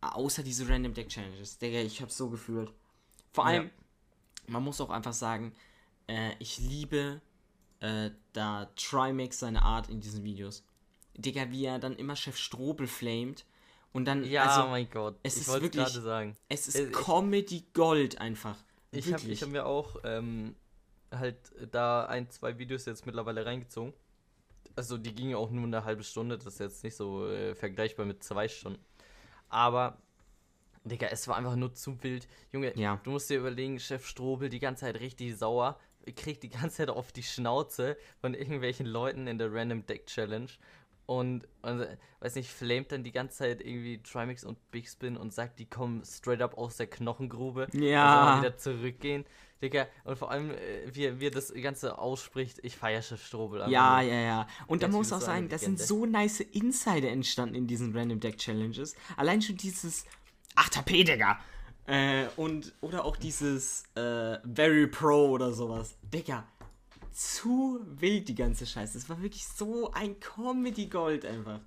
[0.02, 1.56] Außer diese Random Deck Challenges.
[1.56, 2.70] Digga, ich habe so gefühlt.
[3.32, 3.50] Vor Ja.
[3.60, 3.70] allem,
[4.46, 5.54] man muss auch einfach sagen,
[6.06, 7.22] äh, ich liebe
[7.80, 10.64] äh, da Trimax seine Art in diesen Videos.
[11.16, 13.44] Digga, wie er dann immer Chef Strobel flamet
[13.92, 15.16] und dann, ja, also, mein Gott.
[15.22, 16.36] es ich ist wollte wirklich- gerade sagen.
[16.48, 18.56] es ist ich- Comedy Gold einfach.
[18.90, 20.54] Ich habe hab mir auch ähm,
[21.12, 21.36] halt
[21.72, 23.92] da ein, zwei Videos jetzt mittlerweile reingezogen.
[24.76, 28.06] Also die gingen auch nur eine halbe Stunde, das ist jetzt nicht so äh, vergleichbar
[28.06, 28.80] mit zwei Stunden.
[29.48, 29.98] Aber,
[30.84, 32.26] Digga, es war einfach nur zu wild.
[32.52, 33.00] Junge, Ja.
[33.04, 35.78] du musst dir überlegen, Chef Strobel die ganze Zeit richtig sauer,
[36.16, 40.48] kriegt die ganze Zeit auf die Schnauze von irgendwelchen Leuten in der Random Deck Challenge.
[41.06, 41.86] Und, und
[42.20, 45.66] weiß nicht, flamet dann die ganze Zeit irgendwie Trimax und Big Spin und sagt, die
[45.66, 47.66] kommen straight up aus der Knochengrube.
[47.72, 48.04] Ja.
[48.06, 49.24] Also mal wieder zurückgehen.
[49.62, 50.56] Digga, und vor allem, äh,
[50.94, 53.60] wie, er- wie er das Ganze ausspricht, ich feiere Chef Strobel.
[53.70, 54.46] Ja, ja, ja.
[54.66, 58.20] Und da muss auch eine sagen, da sind so nice Insider entstanden in diesen Random
[58.20, 58.94] Deck Challenges.
[59.16, 60.04] Allein schon dieses
[60.56, 61.38] 8HP, Digga.
[61.86, 65.96] Äh, und, oder auch dieses äh, Very Pro oder sowas.
[66.02, 66.46] Digga,
[67.14, 68.98] zu wild die ganze Scheiße.
[68.98, 71.60] Es war wirklich so ein Comedy Gold einfach.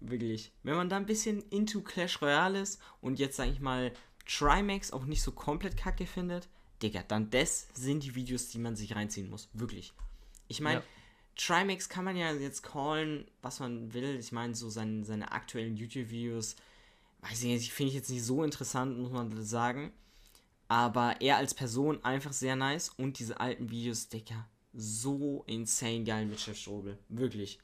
[0.00, 0.52] Wirklich.
[0.62, 3.92] Wenn man da ein bisschen into Clash Royale ist und jetzt, sag ich mal,
[4.26, 6.48] Trimax auch nicht so komplett kacke findet,
[6.82, 9.48] Digga, dann das sind die Videos, die man sich reinziehen muss.
[9.52, 9.92] Wirklich.
[10.46, 10.84] Ich meine, Ja.
[11.36, 14.18] Trimax kann man ja jetzt callen, was man will.
[14.18, 16.56] Ich meine, so seine, seine aktuellen YouTube-Videos,
[17.20, 19.92] weiß ich nicht, finde ich jetzt nicht so interessant, muss man sagen.
[20.68, 26.26] Aber er als Person einfach sehr nice und diese alten Videos, Digga, so insane geil
[26.26, 26.98] mit Chef Strobel.
[27.08, 27.58] Wirklich.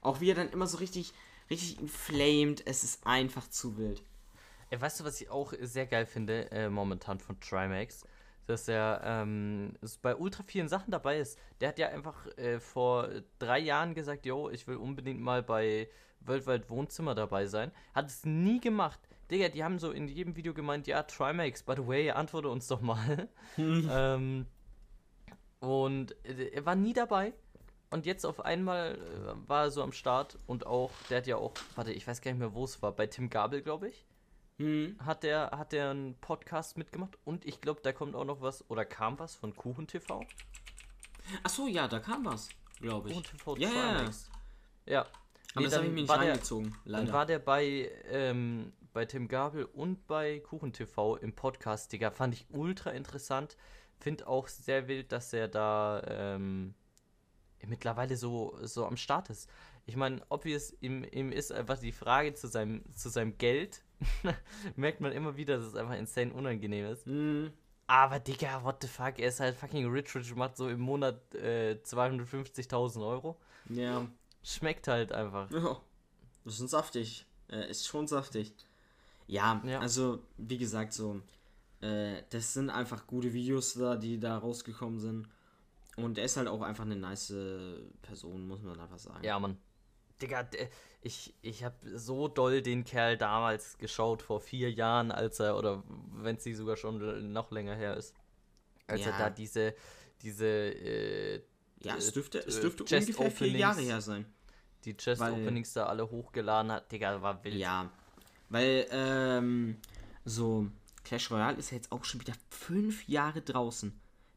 [0.00, 1.12] Auch wie er dann immer so richtig,
[1.50, 4.02] richtig inflamed, es ist einfach zu wild.
[4.70, 8.04] Ey, weißt du, was ich auch sehr geil finde äh, momentan von Trimax?
[8.46, 11.38] Dass er ähm, bei ultra vielen Sachen dabei ist.
[11.60, 15.88] Der hat ja einfach äh, vor drei Jahren gesagt, yo, ich will unbedingt mal bei
[16.20, 17.70] Worldwide Wohnzimmer dabei sein.
[17.94, 19.00] Hat es nie gemacht.
[19.30, 22.68] Digga, die haben so in jedem Video gemeint, ja, Trimax, by the way, antworte uns
[22.68, 23.28] doch mal.
[23.58, 24.46] ähm,
[25.60, 27.32] und äh, er war nie dabei.
[27.90, 31.36] Und jetzt auf einmal äh, war er so am Start und auch, der hat ja
[31.36, 34.04] auch, warte, ich weiß gar nicht mehr, wo es war, bei Tim Gabel, glaube ich
[34.58, 34.96] Hm.
[35.04, 38.68] hat der, hat der einen Podcast mitgemacht und ich glaube, da kommt auch noch was
[38.70, 40.24] oder kam was von Kuchen TV.
[41.42, 42.48] Achso, ja, da kam was,
[42.80, 43.14] glaube ich.
[43.14, 43.94] Kuchen TV Ja, ja, ja.
[43.98, 44.30] Trimax.
[44.86, 45.00] Ja.
[45.00, 45.10] Aber
[45.56, 47.12] Nee, das habe ich dann mir nicht war der- reingezogen, Dann leider.
[47.12, 52.10] war der bei, ähm, bei Tim Gabel und bei Kuchen TV im Podcast, Digga.
[52.10, 53.58] Fand ich ultra interessant.
[54.00, 56.72] Find auch sehr wild, dass er da, ähm,
[57.66, 59.50] mittlerweile so, so am Start ist.
[59.84, 63.82] Ich meine, obvious, ihm, ihm ist einfach die Frage zu seinem, zu seinem Geld,
[64.76, 67.06] merkt man immer wieder, dass es einfach insane unangenehm ist.
[67.06, 67.52] Mhm.
[67.88, 71.34] Aber Digga, what the fuck, er ist halt fucking rich, rich, macht so im Monat
[71.34, 73.36] äh, 250.000 Euro.
[73.68, 74.06] Ja.
[74.42, 75.50] Schmeckt halt einfach.
[75.50, 75.82] Ja.
[76.44, 77.26] Das ist schon saftig.
[77.50, 78.54] Äh, ist schon saftig.
[79.26, 79.80] Ja, Ja.
[79.80, 81.20] also, wie gesagt, so.
[81.80, 85.28] Äh, das sind einfach gute Videos da, die da rausgekommen sind.
[85.96, 87.32] Und er ist halt auch einfach eine nice
[88.02, 89.24] Person, muss man einfach sagen.
[89.24, 89.56] Ja, Mann.
[90.20, 90.48] Digga,
[91.02, 95.82] ich, ich habe so doll den Kerl damals geschaut, vor vier Jahren, als er, oder
[96.14, 98.14] wenn sie sogar schon noch länger her ist,
[98.86, 99.18] als er Ja.
[99.18, 99.74] da diese,
[100.22, 101.42] diese, äh,
[101.82, 103.48] Ja, es dürfte, es dürfte ungefähr vier.
[103.58, 104.24] Jahre her sein.
[104.84, 106.90] die Chest Weil- Openings da alle hochgeladen hat.
[106.92, 107.56] Digga, war wild.
[107.56, 107.90] Ja,
[108.48, 109.76] weil, ähm,
[110.24, 110.68] so,
[111.04, 113.92] Clash Royale ist ja jetzt auch schon wieder fünf Jahre draußen.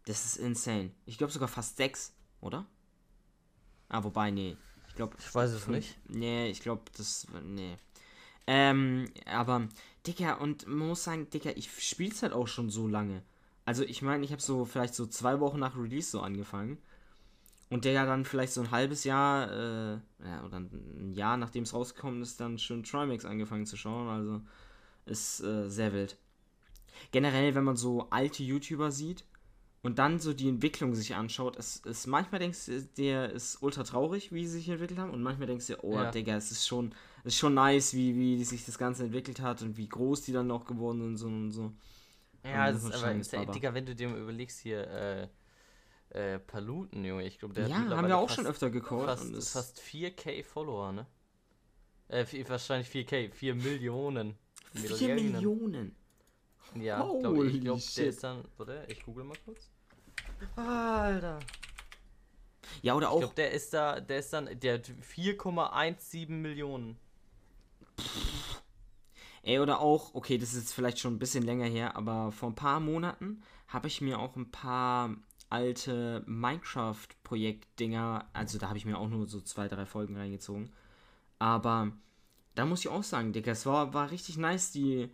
[0.06, 0.92] Das ist insane.
[1.06, 2.66] Ich glaube sogar fast sechs, oder?
[3.90, 4.56] Ah, wobei, nee.
[4.88, 5.16] Ich glaube.
[5.20, 5.98] Ich weiß es nicht.
[6.08, 7.28] Nee, ich glaube, das.
[7.44, 7.78] Nee.
[8.48, 9.68] Ähm, aber,
[10.06, 13.24] Dicker, und man muss sagen, Dicker, ich spiel's halt auch schon so lange.
[13.66, 16.78] Also, ich meine, ich habe so vielleicht so zwei Wochen nach Release so angefangen.
[17.70, 21.64] Und der ja dann vielleicht so ein halbes Jahr, äh, ja, oder ein Jahr nachdem
[21.64, 24.08] es rausgekommen ist, dann schon Trimax angefangen zu schauen.
[24.08, 24.42] Also
[25.06, 26.18] ist äh, sehr wild.
[27.12, 29.24] Generell, wenn man so alte YouTuber sieht
[29.84, 33.84] und dann so die Entwicklung sich anschaut, es ist manchmal denkst du, der ist ultra
[33.84, 36.12] traurig, wie sie sich entwickelt haben, und manchmal denkst du, oh, Ja.
[36.12, 36.94] Digga, es ist schon,
[37.24, 40.34] es ist schon nice, wie, wie sich das Ganze entwickelt hat und wie groß die
[40.34, 41.74] dann noch geworden sind so und so.
[42.44, 43.46] Ja, Ähm, das ist aber.
[43.46, 43.52] Baba.
[43.54, 45.28] Digga, wenn du dir mal überlegst hier, äh,
[46.10, 48.70] äh, Paluten, Junge, ich glaube, der hat ja, haben mittlerweile wir auch fast, schon öfter
[48.70, 49.20] gecallt.
[49.20, 51.06] fast, fast 4k Follower, ne?
[52.08, 54.36] Äh, wahrscheinlich 4k, 4 Millionen.
[54.74, 55.96] 4 Millionen.
[56.76, 58.90] Ja, glaub, ich glaube, der ist dann, oder?
[58.90, 59.70] Ich google mal kurz.
[60.56, 61.40] Alter.
[62.82, 63.20] Ja, oder Ich auch.
[63.20, 66.98] glaube, der ist da, der ist dann, der hat 4,17 Millionen.
[69.42, 72.50] Ey, oder auch, okay, das ist jetzt vielleicht schon ein bisschen länger her, aber vor
[72.50, 75.16] ein paar Monaten habe ich mir auch ein paar
[75.50, 80.70] alte Minecraft-Projekt-Dinger, also da habe ich mir auch nur so zwei, drei Folgen reingezogen.
[81.40, 81.92] Aber
[82.56, 85.10] da muss ich auch sagen, Digga, es war, war richtig nice, die,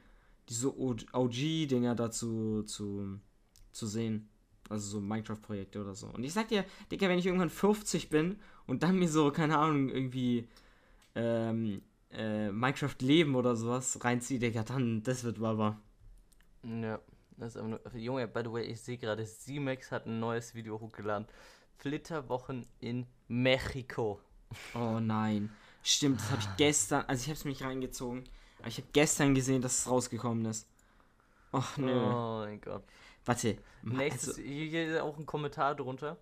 [0.49, 3.19] diese OG-Dinger dazu zu,
[3.71, 4.27] zu sehen.
[4.67, 6.07] Also so Minecraft-Projekte oder so.
[6.07, 9.59] Und ich sag dir, Digga, wenn ich irgendwann 50 bin und dann mir so, keine
[9.59, 10.47] Ahnung, irgendwie
[11.13, 15.79] ähm, äh, Minecraft Leben oder sowas reinziehe, Digga, dann, das wird Baba.
[16.63, 16.99] Ja,
[17.37, 20.79] das ist nur, Junge, by the way, ich sehe gerade, Z-Max hat ein neues Video
[20.79, 21.27] hochgeladen.
[21.77, 24.19] Flitterwochen in Mexiko.
[24.73, 25.51] Oh nein.
[25.83, 28.23] Stimmt, das habe ich gestern, also ich habe es mich reingezogen,
[28.59, 30.67] aber ich habe gestern gesehen, dass es rausgekommen ist.
[31.53, 31.91] Och nö.
[31.93, 32.83] Oh mein Gott.
[33.25, 33.57] Warte.
[33.81, 36.17] Nächstes, also, hier hier ist auch ein Kommentar drunter.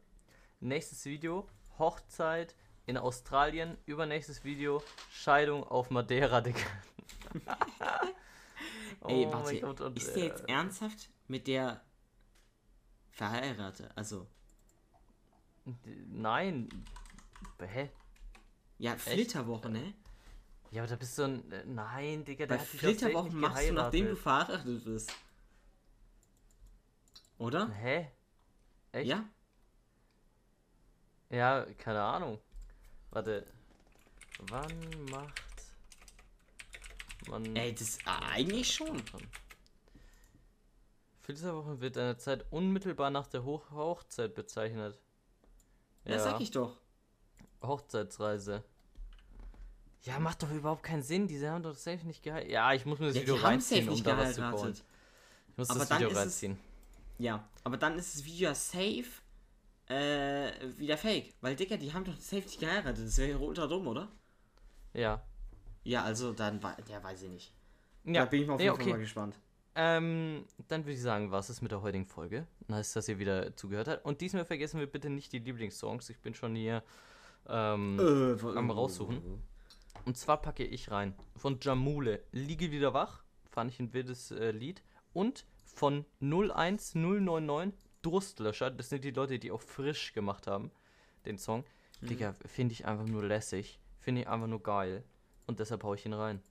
[0.59, 1.47] Nächstes Video,
[1.77, 2.55] Hochzeit
[2.85, 3.77] in Australien.
[3.85, 6.59] Übernächstes Video, Scheidung auf Madeira, Digga.
[9.07, 11.81] ey, Oh warte, Gott, und, ist der jetzt äh, ernsthaft mit der
[13.11, 13.91] verheiratet?
[13.95, 14.27] Also,
[16.07, 16.69] Nein.
[17.61, 17.89] Hä?
[18.77, 19.93] ja, Flitterwoche, ne?
[20.71, 21.51] Ja, aber da bist du ein.
[21.51, 24.23] äh, Nein, Digga, der Bei hat Flitterwochen machst du, nachdem du geheiratet.
[24.63, 25.13] verheiratet bist.
[27.37, 27.69] Oder?
[27.69, 28.11] Hä?
[28.91, 29.07] Echt?
[29.07, 29.23] Ja?
[31.29, 32.39] Ja, keine Ahnung.
[33.11, 33.45] Warte.
[34.39, 35.41] Wann macht
[37.29, 37.55] man.
[37.55, 39.01] Ey, das eigentlich schon.
[41.21, 44.99] Flitterwochen wird eine Zeit unmittelbar nach der Hoch Hochzeit bezeichnet.
[46.05, 46.77] Ja, sag ich doch.
[47.61, 48.63] Hochzeitsreise.
[50.01, 51.27] Ja, macht doch überhaupt keinen Sinn.
[51.27, 52.51] Diese haben doch safe nicht geheiratet.
[52.51, 54.73] Ja, ich muss mir das Ja, Video reinziehen, um da was zu callen.
[54.73, 56.59] Ich muss Aber das Video es- reinziehen.
[57.19, 59.05] Ja, aber dann ist das Video ja safe
[59.87, 61.33] äh, wieder fake.
[61.39, 63.05] Weil, Digga, die haben doch safe nicht geheiratet.
[63.05, 64.11] Das wäre ultra dumm, oder?
[64.93, 65.23] Ja.
[65.83, 66.59] Ja, also dann,
[66.89, 67.53] ja, weiß ich nicht.
[68.05, 68.91] Ja, Da bin ich mal auf jeden Fall okay.
[68.91, 69.39] mal gespannt.
[69.75, 72.45] Ähm, dann würde ich sagen, was ist mit der heutigen Folge?
[72.67, 74.05] Nice, dass ihr wieder zugehört habt.
[74.05, 76.09] Und diesmal vergessen wir bitte nicht die Lieblingssongs.
[76.09, 76.83] Ich bin schon hier
[77.47, 79.41] ähm, Äh, am raussuchen.
[80.05, 84.51] Und zwar packe ich rein von Jamule, Liege wieder wach, fand ich ein wildes äh,
[84.51, 84.83] Lied.
[85.13, 90.71] Und von 01099, Durstlöscher, das sind die Leute, die auch frisch gemacht haben,
[91.25, 91.63] den Song.
[92.01, 92.07] Mhm.
[92.07, 95.03] Digga, finde ich einfach nur lässig, finde ich einfach nur geil.
[95.45, 96.41] Und deshalb hau ich ihn rein.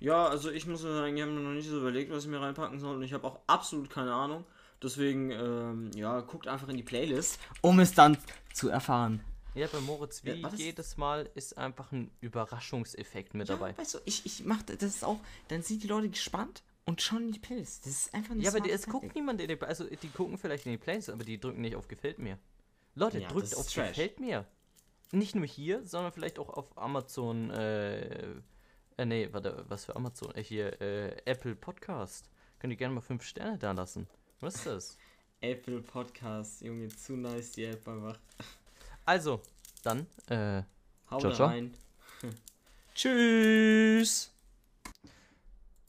[0.00, 2.40] Ja, also ich muss sagen, ich habe mir noch nicht so überlegt, was ich mir
[2.40, 2.96] reinpacken soll.
[2.96, 4.44] Und ich habe auch absolut keine Ahnung.
[4.82, 8.18] Deswegen, ähm, ja, guckt einfach in die Playlist, um es dann
[8.52, 9.22] zu erfahren.
[9.54, 13.70] Ja, bei Moritz, wie Ja, jedes Mal ist einfach ein Überraschungseffekt mit dabei.
[13.70, 17.00] Ja, weißt du, ich, ich mach das ist auch, dann sind die Leute gespannt und
[17.00, 17.86] schon in die Playlist.
[17.86, 20.36] Das ist einfach eine Ja, aber die, es guckt niemand in die, also die gucken
[20.36, 22.38] vielleicht in die Playlist, aber die drücken nicht auf gefällt mir.
[22.94, 23.72] Leute, Ja, drückt auf.
[23.72, 24.46] Gefällt mir.
[25.12, 28.34] Nicht nur hier, sondern vielleicht auch auf Amazon, äh,
[28.96, 30.34] äh nee, warte, was für Amazon?
[30.34, 32.30] Äh, hier, äh, Apple Podcast.
[32.58, 34.08] Könnt ihr gerne mal fünf Sterne da lassen.
[34.40, 34.98] Was ist das?
[35.40, 38.18] Apple Podcast, Junge, zu nice die App einfach.
[39.04, 39.42] Also,
[39.82, 40.62] dann, äh,
[41.10, 41.48] Hau Ciao, da ciao.
[41.48, 41.74] rein.
[42.94, 44.31] Tschüss.